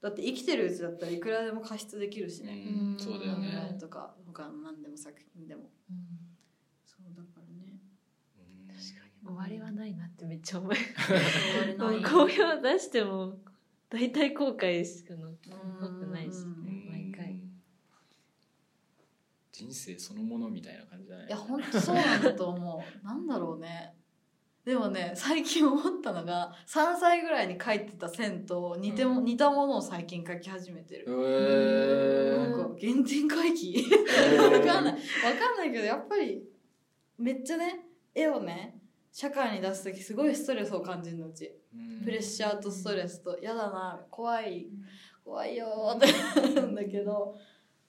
[0.00, 2.98] だって生きてるうちだったらいくらでも加筆できるしね、うん。
[2.98, 3.74] そうだよね。
[3.76, 5.70] ンとか他の何でも作品でも。
[5.88, 6.11] うん
[9.24, 10.76] 終わりはないなってめっちゃ思い。
[12.04, 13.38] 好評出しても
[13.88, 15.34] 大体後悔しか残っ
[16.00, 16.30] てないし。
[16.90, 17.40] 毎回。
[19.52, 21.26] 人生そのものみたいな感じじゃない？
[21.26, 23.04] いや本当そうなんだと思う。
[23.06, 23.94] なんだろうね。
[24.64, 29.24] でもね最近思ったのが3歳ぐらいに書いてた線と似ても、うん。
[29.24, 33.74] 似たものを最近書き始めてる、えなんか原点回帰？
[33.76, 34.36] ー。
[34.50, 34.94] わかんない。
[34.94, 34.98] わ
[35.38, 36.44] かんないけどやっぱり
[37.18, 38.80] めっちゃね絵をね
[39.12, 41.52] 社会に出す時すごいストレスを感じるのうち。
[42.02, 43.38] プレッシャーとストレスと。
[43.38, 44.68] 嫌だな怖い。
[45.22, 47.36] 怖いよーって なるんだけど。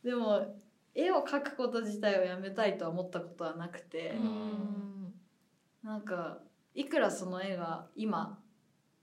[0.03, 0.59] でも
[0.93, 4.09] 絵を描くこと自体をやめたいとは思ったことはなくて。
[4.11, 5.13] うん。
[5.81, 6.41] なんか
[6.75, 8.41] いくらその絵が今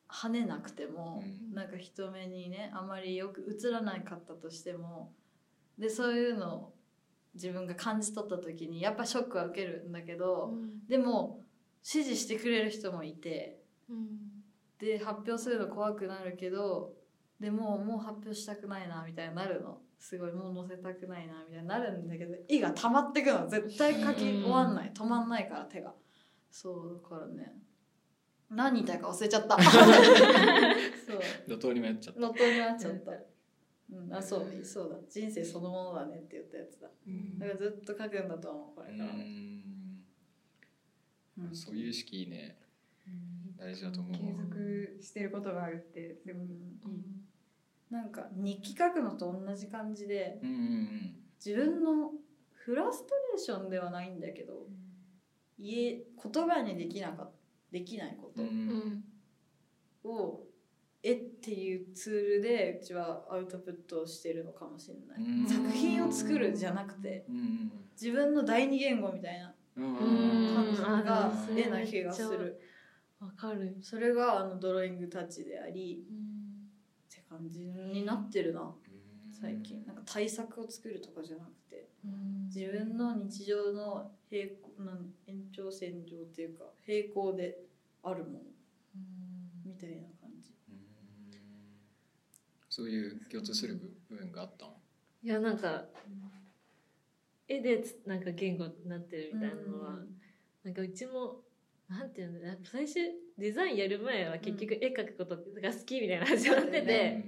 [0.07, 1.55] 跳ねなくてもうん。
[1.55, 5.14] なんか人目にねあまりよく映らなかったとしても
[5.79, 6.75] でそういうのを
[7.33, 10.53] 自分が感じ取った時にやっぱショックは受けるんだけど
[10.87, 11.43] でも
[11.83, 13.59] 支持してくれる人もいて
[14.78, 16.93] で発表するの怖くなるけど
[17.41, 19.78] でももう発表したくないなみたいになるの。
[19.99, 23.49] すごいもう載せたくないなみたいになるんだけど絵が溜まってくの。
[23.49, 24.93] 絶対描き終わんない。
[24.95, 25.95] 止まんないから手が。
[26.51, 27.55] そうだからね。
[28.51, 29.57] 何言いたいか忘れちゃった。
[29.62, 29.74] そう。
[31.49, 32.20] 怒涛にもやっちゃった。
[32.20, 33.12] 路頭になっちゃった。
[33.93, 34.64] うん、あそう。
[34.64, 34.97] そうだ。
[35.09, 36.89] 人生そのものだねって言ったやつだ。
[37.39, 39.70] だからずっと書くんだと思うこれから、うん
[41.49, 41.55] うん。
[41.55, 42.57] そういう意識ね
[43.59, 44.12] 大事だと思う。
[44.12, 46.61] 継続してることがあるってすごいいい。
[47.91, 52.12] なんか日記書くのと同じ感じでうんうん自分の
[52.53, 54.66] フラストレーションではないんだけど
[55.59, 57.32] 言え言葉にできなかっ
[57.72, 59.05] できないこうんうん。
[60.03, 60.47] とを
[61.03, 65.47] 絵っていうツールでうちはアウトプットをしてるのかもしれない、うん。
[65.47, 69.45] 作品を作るじゃなくてうん自分の第二言語みたいな。
[69.45, 72.61] うんうん感じがあー絵な気がする。
[73.21, 73.77] わかる。
[73.83, 76.05] それがあのドローイングタッチであり
[77.11, 78.75] って感じになってるな
[79.31, 79.85] 最近。
[79.87, 81.89] なんか対策を作るとかじゃなくて
[82.47, 87.59] 自分の日常の平行なん延長線上っていうか平行で
[88.03, 88.39] あるもの
[89.66, 90.55] みたいな感じ。
[90.71, 90.79] うん。
[92.68, 94.73] そういう共通する部分があったの？
[95.23, 95.85] いやなんか
[97.51, 99.98] 絵でつなんか言語になってるみたいなのは、
[100.62, 101.42] なんかうちも
[101.88, 102.94] なんていうんだろうやっぱ最初
[103.36, 107.24] デザインやる前は結局絵描くことが好きみたいな始まってて、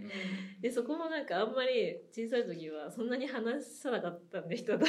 [0.61, 4.87] でそこもなんかあんまり小さい時はそんなに話さなかったんで人と。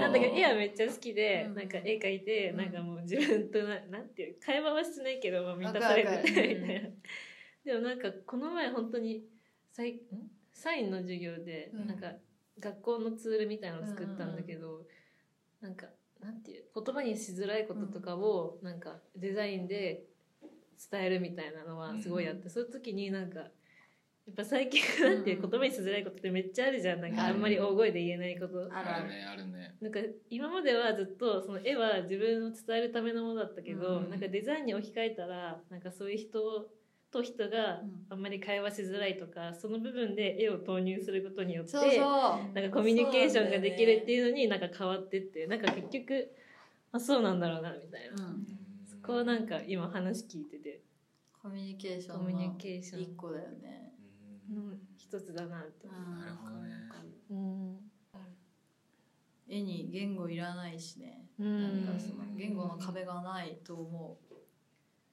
[0.00, 1.54] なんだけど絵はめっちゃ好きで、うん。
[1.54, 2.56] なんか絵描いて、うん。
[2.56, 6.88] なんかもう自分とななんていう会話はしてないけど、まあ、満たされててるみたいな。
[7.64, 9.22] でもなんかこの前本当に
[9.70, 10.00] サイん？
[10.52, 11.86] サインの授業で、うん。
[11.86, 12.14] なんか
[12.60, 14.86] 学校のツールみたいなのを作ったんだけど、
[15.60, 15.86] なんか
[16.20, 20.04] なんていう言葉にしづらいこととかをなんかデザインで
[20.90, 27.00] 伝えるみたいなのはすごいあって、そういう時になんかやっぱ最近なんて言葉にしづらいことってめっちゃあるじゃん。
[27.00, 28.68] なんかあんまり大声で言えないこと。
[28.70, 29.76] あるねあるね。
[29.80, 36.68] なんか今まではずっとその絵は自分を伝えるためのものだったけど、うんなんかデザインに置き換えたらなんかそういう人
[37.10, 38.06] と人がうん。
[38.10, 42.00] あんまり会話しづらいとかその部分で絵を投入することによってそうそう。
[42.54, 46.30] なんかコミュニケーションができるってういうのになんか変わってってなんか結局
[46.92, 48.46] あそうなんだろうなみたいな、ん。
[48.86, 50.80] そこはなんか今話聞いてて。
[51.40, 53.02] コミュニケーションコミュニのケーション。
[53.02, 53.92] 一個だよね。
[54.50, 56.26] の一つだなって思な。
[56.26, 56.70] るほどね。
[57.30, 57.34] う。
[57.34, 57.76] うん。
[59.50, 61.26] 絵に言語いらないしね。
[61.38, 61.84] うん。
[61.86, 64.34] なんかその言語の壁がないと思う。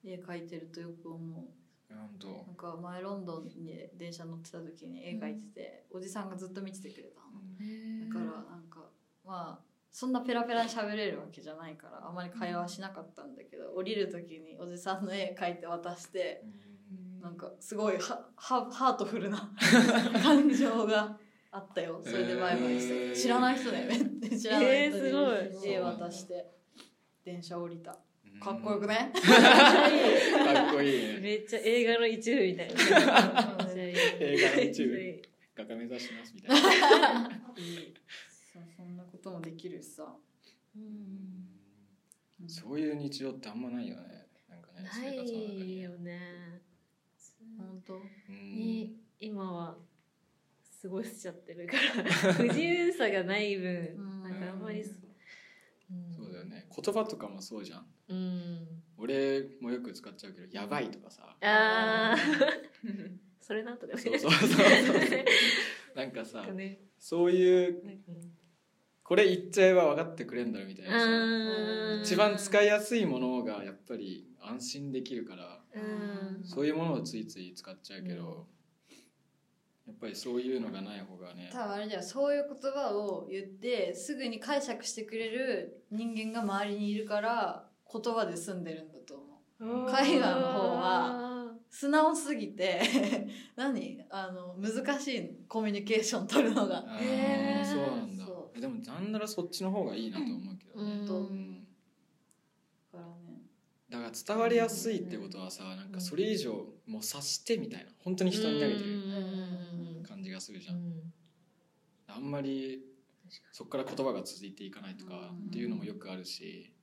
[0.08, 7.36] 絵描いてるとよく思う本当なんか前ロンドンに電車乗ってた時に絵描いてて、おじさんがずっと見ててくれたの。
[8.08, 8.90] だからなんか
[9.26, 16.44] まあそんなペラペラに喋れるわけじゃないからあまり会話はしなかったんだけど、降りる時におじさんの絵描いて渡して
[17.22, 19.52] なんかすごいははハートフルな
[20.22, 21.18] 感情が
[21.52, 22.02] あったよ。
[22.04, 23.16] それでバイバイしたけど、えー。
[23.16, 24.02] 知らない人だよね。
[24.02, 25.72] っ て知らない人にえーすごい。
[25.74, 26.52] 絵渡して
[27.24, 27.98] 電車降りた
[28.40, 29.12] かっこよくね？
[29.14, 29.22] ね、
[30.54, 31.14] かっこいい。
[31.16, 32.76] ね めっちゃ映画の一部みたいな。
[33.76, 35.22] 映画の一部。
[35.56, 37.30] 画家目指しますみたいな。
[38.54, 40.16] そうそんなこともできるしさ。
[42.48, 44.28] そういう日常ってあんまないよね。
[44.50, 46.62] なんかねないよね。
[47.58, 47.96] 本当？
[47.96, 48.00] う
[48.34, 48.56] ん。
[48.56, 49.78] に今は
[50.82, 51.78] 過ごしちゃってるか
[52.24, 52.34] ら。
[52.34, 54.24] 不自由さがない分うん。
[54.24, 54.84] なんかあんまり
[56.46, 56.68] よね。
[56.76, 57.86] 言葉とかもそうじゃん。
[58.10, 58.68] うん。
[58.98, 61.36] 俺もよく使っちゃうけど「やばい」とかさ。
[61.42, 63.18] あー。
[63.42, 64.66] それなんとそうそうそうそう。
[65.96, 66.80] なんかさね。
[66.98, 67.84] そういう
[69.04, 76.44] これ言っちゃえば分かってくれんだろみたいな一番使いやすいものがやっぱり安心できるからうん。
[76.44, 78.48] そういうものをついつい使っちゃうけど、
[79.88, 81.50] やっぱりそういうのがない方がね。
[81.52, 89.16] 多分あれじゃんそういう言葉を言ってすぐに解釈してくれる人間が周りにいるから言葉で済んでるんだと
[89.60, 89.88] 思う。
[89.88, 92.82] 海外の方は素直すぎて
[93.56, 94.04] 何？
[94.10, 96.84] あの難しいコミュニケーション取るのが。
[96.88, 97.66] あへーー。
[97.66, 98.26] そうなんだ。
[98.26, 101.28] そでもなんならそっちの方がいいなと思うけどね、うん。
[101.28, 101.68] うん
[102.92, 103.42] だからね。
[103.90, 106.54] だから伝わりやすいってことはさなんかそれ以上
[106.88, 107.92] もう察してみたいな。
[108.00, 108.86] 本当に人に投げてる
[110.06, 110.80] 感じがするじゃん、
[112.08, 112.82] あんまり
[113.52, 116.74] そこから言葉が続いていかないとかっていうのもよくあるし、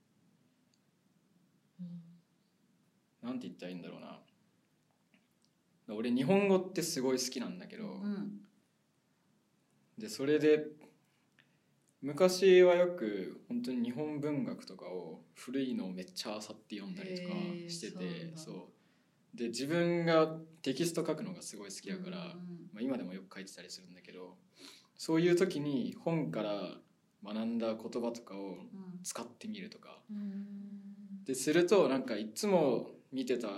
[3.22, 4.20] なんて言ったらいいんだろうな。
[5.94, 8.40] 俺日本語ってすごい好きなんだけど、うん。
[9.98, 10.66] でそれで
[12.00, 17.34] 昔はよく本当に日本文学とかを古いのをめっちゃ漁って読んだりとか
[17.68, 18.71] しててそう
[19.34, 22.22] で自分がテキスト書くのがすごい好きだから、うん
[22.72, 24.36] まあ、今でもよく書いてたりするんだけど
[24.96, 26.74] そういう時に本から
[27.24, 29.00] 学んだ言葉とかをうん。
[29.02, 29.98] 使ってみるとか。
[30.10, 30.46] うん
[31.24, 33.48] でするとなんかいつも見てた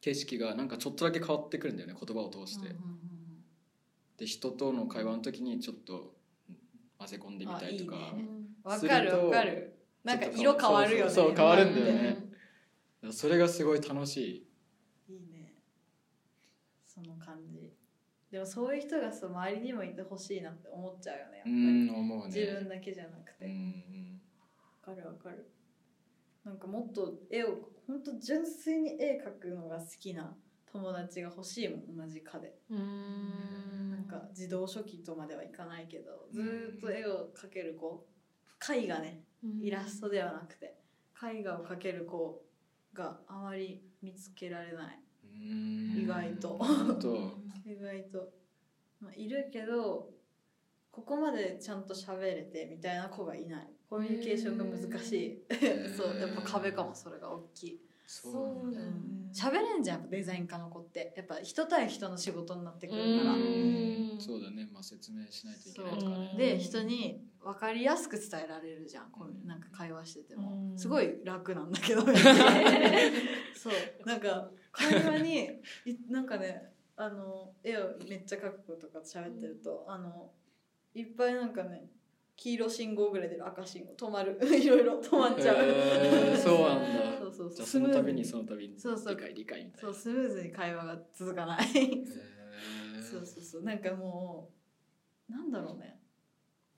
[0.00, 2.68] 景色がなんかちょっとだけ変わってくるんだよね言葉を通して。
[2.68, 2.74] うん
[4.16, 6.12] で人との会話の時にちょっと
[6.98, 8.12] 混ぜ込んでみたりとか。
[8.64, 9.74] わするとかるわかる。
[10.02, 11.12] なんか色変わるよね。
[11.12, 12.27] そう変わるんだよね
[13.12, 14.46] それがすごい楽し
[15.08, 15.12] い。
[15.14, 15.54] いいね。
[16.86, 17.72] その感じ。
[18.30, 22.24] でもそういう人がさ周りにもいてほしいなって思っちゃうよねやっぱうりん思うね。
[22.26, 23.46] 自分だけじゃなくて。
[23.46, 24.20] うん
[24.86, 25.50] わかるわかる。
[26.44, 30.34] なんかもっと絵を本当純粋に絵描くのが好きな
[30.70, 32.54] 友達が欲しいもん同じ科で。
[32.70, 38.06] なんか自動書記とまではいかないけどずーっと絵を描ける子。
[38.74, 39.22] 絵画ね。
[39.60, 40.76] イラストではなくて。
[41.22, 42.42] 絵画を描ける子
[42.98, 44.98] があまり見つけられない。
[45.24, 46.02] うん。
[46.02, 46.58] 意外と。
[47.64, 48.32] 意外と、
[49.00, 50.10] まあ、いるけど
[50.90, 53.68] ここまでちゃんと喋れてみたいな子がいない。
[53.88, 55.44] コミュニケーションが難しい。
[55.96, 58.80] そうやっぱ壁かもそれが大きいそうだ
[59.34, 61.12] 喋れんじゃんデザイン科の子って。
[61.14, 63.32] やっぱ人対人の仕事になってくるから。
[63.34, 64.16] うん。
[64.18, 64.66] そうだね。
[64.72, 66.32] まあ説明しないといけそないとかね。
[66.34, 66.38] う。
[66.38, 70.70] で人に分かりやすく伝えられるじゃんこうなんか会話してても。
[70.70, 70.78] うん。
[70.78, 72.00] すごい楽なんだけど。
[73.54, 74.06] そう。
[74.06, 80.30] なんか会話にいなんかねあの絵をめっちゃ描く子とかと喋ってるとあの
[80.94, 81.90] いっぱいなんかね
[82.38, 83.92] 黄色信号ぐらい出る赤信号。
[83.94, 84.38] 止まる。
[84.46, 87.18] いろいろ止まっちゃう、へーそうなんだ。
[87.18, 89.16] そうそうじゃあスその度にムーズにその度にそうそう。
[89.16, 89.88] 理解理解みたいな。
[89.88, 91.66] そうスムーズに会話が続かない。
[91.66, 92.06] へー。
[93.02, 93.62] そうそうそう。
[93.64, 94.52] なんかも
[95.28, 96.00] うなんだろうね。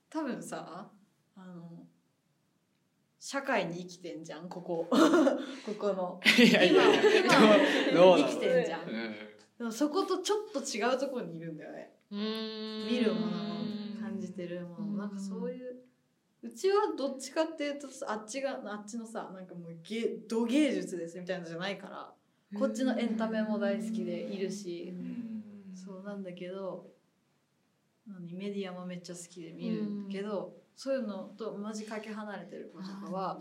[0.09, 0.91] 多分さ
[1.37, 1.87] あの
[3.19, 4.89] 社会に生きてんじゃんここ。
[4.91, 6.21] ここの。
[6.43, 6.83] いやいや
[7.93, 8.89] 今生きてんじゃん。
[8.89, 9.15] うん。
[9.59, 11.93] でもそことちょっと違うところにいるんだよね。
[12.11, 13.60] 見るもの感
[14.43, 15.77] じてるものなんかそういう
[16.43, 22.13] うちはどっちかっていうとあっちがあっちのさなんかもう芸土芸術ですみたいなのじゃないから
[22.59, 26.87] こっちのエンタメも大好きでいるしうんそうなんだけど
[28.07, 33.41] 何メディアもめっちゃ好きで見るけど、そういうのとマジかけ離れてる子とかは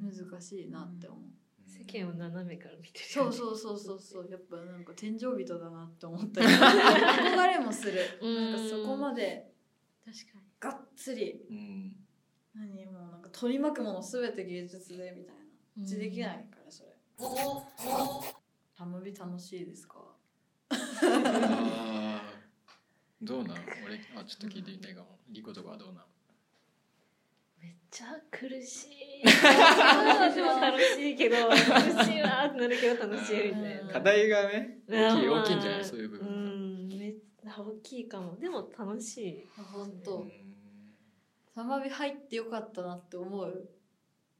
[0.00, 1.20] 難しいなって思う、
[1.66, 3.04] 世間を斜めから見てる。
[3.06, 4.28] そうそうそうそうそう。
[4.30, 8.00] やっぱなんか天井人だなって思ったり 憧れもする。
[8.20, 9.51] なんかそこまで
[10.04, 11.44] 確かがっつり。
[11.50, 11.96] うん。
[12.54, 15.40] 何もうなんか取り巻くもの全て芸術でみたいな。
[15.76, 16.90] にうちできないからそれ。
[18.74, 19.98] ハムビ楽しいですか？
[23.22, 23.56] どうなん？
[23.86, 25.18] 俺あちょっと聞いてみたいかも。
[25.30, 26.04] リコとかはどうなん？
[27.60, 29.24] めっちゃ苦しい。
[29.24, 29.30] で
[30.42, 31.56] も楽しいけど苦
[32.04, 32.46] しいわ。
[32.46, 33.92] ってなるけど楽しいみたいな。
[33.92, 35.84] 課題がね大きいまあ大きいんじゃない？
[35.84, 36.51] そういう部う分
[37.44, 38.36] 大きいかも。
[38.36, 39.46] でも楽しい。
[39.56, 40.30] 本う当ん。
[41.54, 43.68] サマビ入ってよかったなって思う？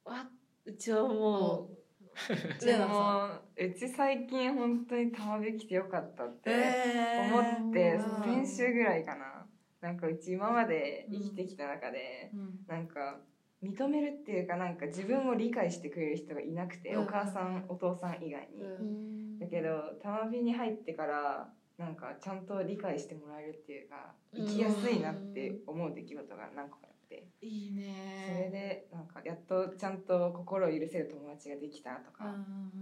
[0.04, 0.26] わ
[0.64, 1.68] うちはも
[2.64, 8.44] レでもうち最近本当に玉引きてよかったってえ思って、うん。
[8.44, 9.46] 先週ぐらいかな。
[9.80, 12.64] なんかうち今まで生きてきた中で、うん。
[12.68, 13.20] なんか
[13.62, 17.02] 認めるっていうかなんか自分を理解してくれる人がいなくて、うん。
[17.02, 19.36] お母さんお父さん以外に、うん。
[19.36, 32.34] うだけど玉火に入ってからなんかちゃんと理解してもらえるっていうか生きやすいなって思う出来事が何個かあって、いいそれねでなんかやっとちゃんと心を許せる友達ができたとか、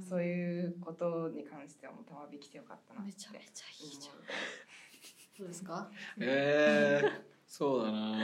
[0.09, 4.15] そういうことに関してはもう玉火来てよかったなってめちゃめちゃいいじゃん。
[5.39, 5.89] どうですか
[6.19, 7.11] えー、
[7.47, 8.19] そうだな。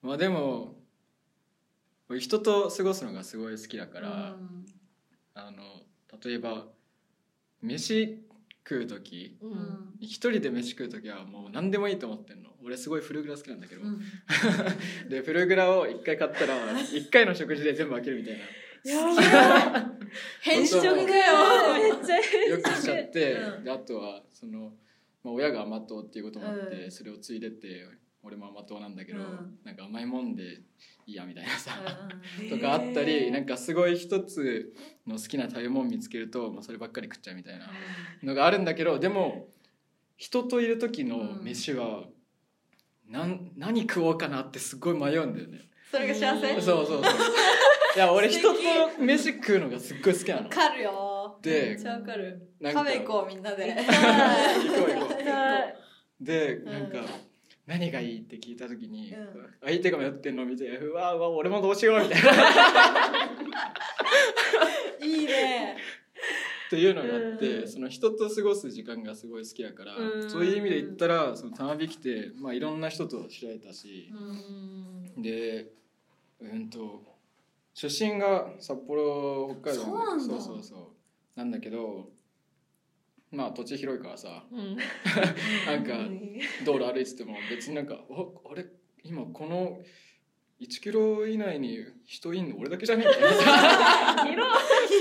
[0.00, 0.76] マあでも
[2.08, 4.64] 俺人と過ごすのがすごい好きだから、うん。
[5.34, 5.82] あの
[6.24, 6.66] 例えば
[7.60, 8.25] 飯
[8.68, 9.52] 食う時ううん。
[9.52, 12.50] ん一人で飯食う時はもう何でもいいと思ってんの。
[12.64, 14.00] 俺すごいフルグラ好きなんだけど、うん。
[15.08, 18.44] でフルグラを一回買ったら一回の食事で全部開けるみたいな。
[20.40, 20.96] 変色だよ。
[20.96, 23.64] めっちゃよくしちゃって、うん。
[23.64, 24.72] であとはその、
[25.22, 26.90] まあ、親が甘党っていうこともあって、うん。
[26.90, 27.86] それを継いでって
[28.22, 29.58] 俺も甘党なんだけど、うん。
[29.64, 30.60] なんか甘いもんで
[31.06, 31.70] いいやみたいなさ、
[32.40, 34.72] うんとかあったりなんかすごい一つ
[35.06, 37.66] の好きな食べ物見つけると、まあ、そればっかり食っちゃうみたいな
[38.24, 39.46] のがあるんだけどでも
[40.16, 42.04] 人といる時の飯は、
[43.08, 45.68] なん何食おうかなってすごい迷うんだよね。
[45.90, 46.54] それが幸せ？
[46.54, 47.02] そうそうそう。
[47.94, 48.54] いや 俺人と
[48.98, 50.44] 飯食うのがすっごい好きなの。
[50.44, 51.38] わかるよ。
[51.42, 52.54] でめっちゃわかる。
[52.60, 53.76] なんか食べ行こうみんなで。
[53.76, 55.28] 行こう行こう。
[55.28, 55.76] はい
[56.18, 56.64] でん。
[56.64, 56.98] なんか、
[57.66, 59.28] 何がいいって聞いた時に、うん。
[59.64, 62.30] 相手が迷ってんのを見てうわうわ俺もどうしようみたいな。
[65.06, 65.76] いいね。
[66.68, 67.68] っていうのがあって、うん。
[67.68, 70.30] その人と過ごす時間がすごい好きだから、うん。
[70.30, 74.12] そういう意味で言ったらそのたまびきて、まあ、いろんな人と知られたし、
[75.16, 75.22] うん。
[75.22, 75.72] で
[76.40, 77.02] うんと
[77.74, 79.84] 出身が札幌北海道
[80.20, 81.38] そうそうそう。
[81.38, 82.10] なんだけど
[83.36, 84.44] まあ土地広いからさ。
[84.50, 84.76] うん。
[85.66, 85.92] なんか
[86.64, 88.64] 道路歩いてても別になんか「おあれ？
[89.04, 89.78] 今この
[90.58, 93.04] 1キロ以内に人いんの俺だけじゃね？
[93.04, 93.22] え」みたい。
[93.22, 94.26] なさ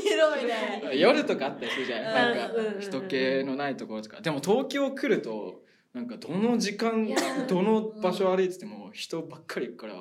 [0.04, 0.98] 広いね。
[1.00, 2.04] 夜とかあったりするじゃん。
[2.04, 2.74] なんうんうんうん。
[2.74, 4.20] か人気のないところとか。
[4.22, 5.64] でも東京来ると
[5.94, 7.08] なんかどの時間
[7.48, 9.98] どの場所歩いてても人ばっかり行くからあ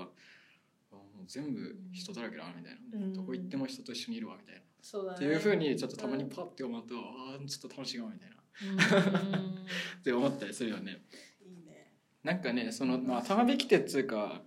[0.93, 3.07] もう全部人だらけだなみたいな。
[3.07, 3.13] うん。
[3.15, 5.17] どこ行っても人と一緒にいるわみたいなそうだね。
[5.17, 8.37] っていうふうにちょっとたまにパッて思うとああちょっと楽しいかもみたいな。
[9.99, 11.03] って思ったりするよね。
[11.41, 11.95] いいね。
[12.23, 14.43] なんかねそのまあたまびきてっつうか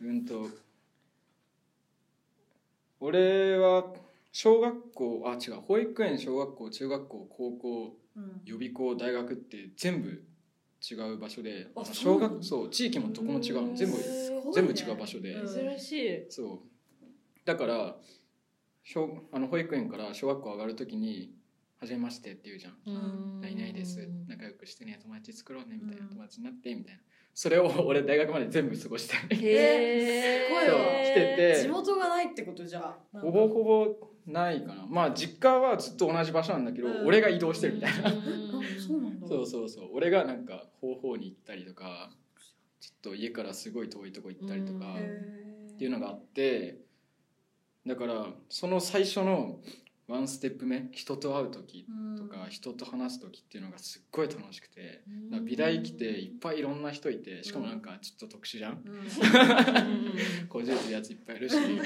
[0.00, 0.08] うん。
[0.08, 0.48] うんと
[3.00, 3.92] 俺は
[4.32, 8.40] 小学校あ違う保育園小学校中学校高校うん。
[8.44, 10.24] 予備校大学って全部
[10.88, 13.74] 違う場所であ小学そう地域もどこも違うの。
[13.74, 14.02] 全部ね
[14.54, 16.26] 全部違う場所で、うん珍しい。
[16.30, 17.06] そう。
[17.44, 17.98] だから
[18.86, 21.34] 小あの保育園から小学校上がる時に
[21.80, 22.90] 「はじめまして」って言うじゃん「う
[23.38, 24.08] ん何々です。
[24.28, 24.98] 仲良くしてね。
[25.02, 26.04] 友達作ろうね」みたいな。
[26.04, 27.00] うん友達になってみたいな。
[27.34, 31.62] それを 俺大学まで全部過ごしてへすごいわてて。
[31.62, 32.80] 地元がないってことじゃ。
[32.80, 34.86] んほぼほぼないかな。
[34.86, 37.06] まあ実家はずっと同じ場所なんだけど、うん。
[37.06, 38.12] 俺が移動してるみたいな、あ
[38.78, 39.26] そうなんだ。
[39.26, 39.88] そうそうそう。
[39.92, 42.10] 俺がなんか方法に行ったりとか
[42.80, 45.66] ちょっと家からすごい遠いとこ行ったりとかうん。
[45.74, 46.85] っていうのがあって
[47.86, 49.60] だからその最初の
[50.08, 51.84] ワンステップ目人と会う時
[52.16, 55.02] とか人と話す時っていうのがすっごい楽しくて
[55.42, 58.72] 美大来ていっぱいいろんな人いてしかもなんかちょっと特殊じゃん。
[58.72, 60.46] うん。
[60.48, 61.56] こじれてるやついっぱいいるし。
[61.58, 61.82] ね。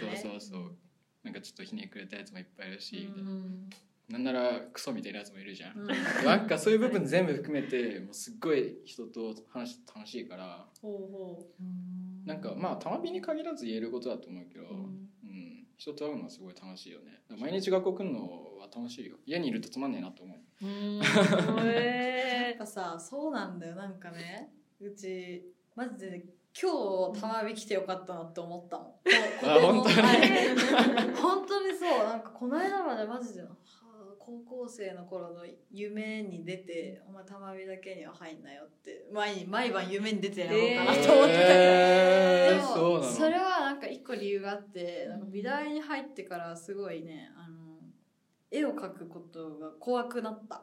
[0.00, 0.76] そうそうそう。
[1.22, 3.68] なんかちょっとひねくれたやつもいっぱいいるし、うん。
[4.08, 4.18] な。
[4.18, 5.86] んならクソみたいなやつもいるじゃん、うん。
[6.24, 10.66] なんかそういう部分全部含めてもうすっごい人と話して楽しいから。
[12.24, 15.08] なんかまあたまびに限らず言えることだと思うけど、うんうん、
[15.84, 17.20] 人と会うのはすごい楽しいよね。
[17.38, 18.20] 毎日学校来るの
[18.58, 19.16] は楽しいよ。
[19.26, 20.98] 家にいるとつまんねえなと思ううん。
[20.98, 21.02] う
[21.66, 21.72] や
[22.50, 24.50] へっぱさそうなんだよなんかね。
[24.80, 26.24] うちマジで
[26.58, 28.86] 今日玉引きてよかったなって思ったもん。
[28.86, 29.00] こ
[29.42, 30.06] こあこの本当に？
[30.06, 31.14] はい。
[31.16, 31.98] 本当にそう。
[32.04, 33.83] なんかこの間までマジで、はあ、
[34.24, 41.38] 高校生の頃の夢に出て「お前玉火だけには入んなよ」って毎毎晩夢に出てやろうかなと思ってた。
[41.38, 47.63] けど、でえー、そうもそれはなんか一個理由があってなんか美大に入ってからすごいねあの
[48.56, 50.62] 絵を描くことが怖くなった。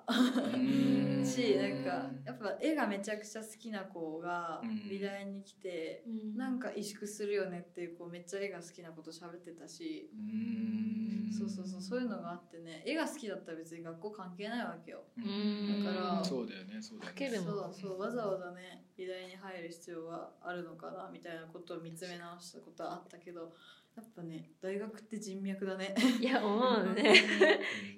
[1.25, 4.89] しなんかやっぱ絵がめちゃくちゃ好きな子がうん。
[4.89, 10.09] 美大に来てーなんか萎縮するよねっていう子めっちゃ絵が好きなこと喋ってたし。
[10.13, 11.31] うーん。
[11.31, 15.03] そうそうそうそういうのがあってね絵が好きだったら別に学校関係ないわけよ。
[15.17, 15.83] うん。
[15.83, 17.13] だからそうだよねそうだよね。
[17.13, 23.51] かけるもんそうそうわざわざね美大に入る必要があるのかなみたいなことを見つめ直したことはあったけど
[23.95, 25.95] やっぱね大学って人脈だね。
[26.19, 27.13] いや思うね。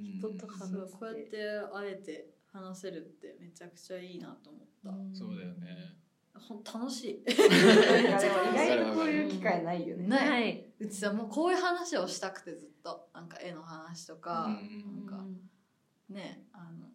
[0.02, 0.20] うん。
[0.20, 1.38] 人と話そうこうやって
[1.74, 6.04] あえて話せるってめちゃくちゃいいなと思った、そうだよね。
[6.36, 7.24] ほん楽しい。
[7.28, 10.08] 意外とこういう機会ないよね。
[10.08, 15.24] ないはい、うちさもうこういう話をしたくてずっとなんか絵の話とか、うんなんか
[16.10, 16.88] ねあの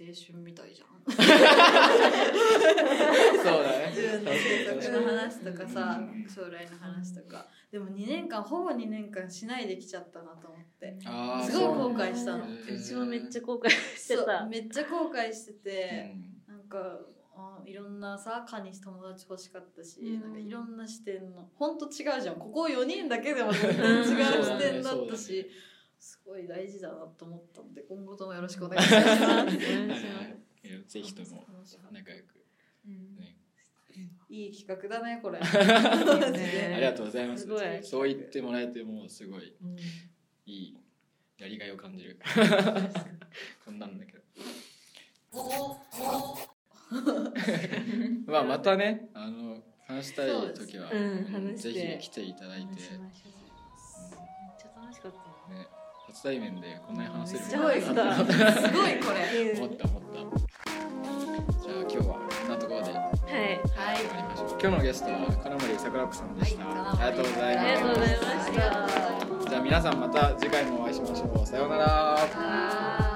[0.00, 0.88] 青春みたいじゃん。
[1.12, 1.12] そ
[3.60, 3.92] うだね。
[3.94, 7.46] 自分の制作の話とかさうん将来の話とか。
[7.70, 10.96] でも2年間ほぼ2年間しないできちゃったなと思って。
[11.46, 12.44] すごい後悔したの。
[12.46, 16.14] そううちもめっちゃ後悔してそうためっちゃ後悔してうて、
[16.48, 16.52] ん。
[16.52, 16.78] なんか
[17.36, 20.20] あいろんなさカニ友達欲しかったし、うん。
[20.20, 22.36] なんかいろんな視点のほんと違うじゃん。
[22.36, 25.46] ここ4人だけでも全然違う視点だったし、
[26.00, 29.20] すごい大事だなと思ったので今後ともよろしくお願いします。
[30.88, 31.46] ぜひとも
[31.90, 32.44] 仲良く、
[32.86, 33.36] ね、
[34.28, 35.40] いい企画だねこれ。
[35.40, 35.46] ね。
[36.74, 37.44] ありがとうございます。
[37.44, 39.76] すそう言ってもらえてもうすごいうん
[40.46, 40.76] いい
[41.38, 42.18] やりがいを感じる。
[43.64, 44.22] こんなんだけど。
[48.26, 51.98] まあまたねあの話したい時は、うんぜて。
[51.98, 55.54] ひ来ていただいて、めっちゃ楽しかった。
[55.54, 55.66] ね、
[56.12, 57.94] 初対面でこんなに話せるすごいこれ。
[57.94, 60.18] な思った思った。
[61.62, 62.92] じゃあ今日はこんなところで。
[62.92, 63.02] はい。
[63.04, 64.02] はい。
[64.02, 64.48] りましょう。
[64.50, 67.02] 今日のゲストは金森桜子さんでした、はい。
[67.06, 67.66] ありがとうございます。
[67.66, 69.50] ありがとうございました。
[69.50, 71.46] じゃあ皆さんまた次回もお会いしましょう。
[71.46, 73.09] さようなら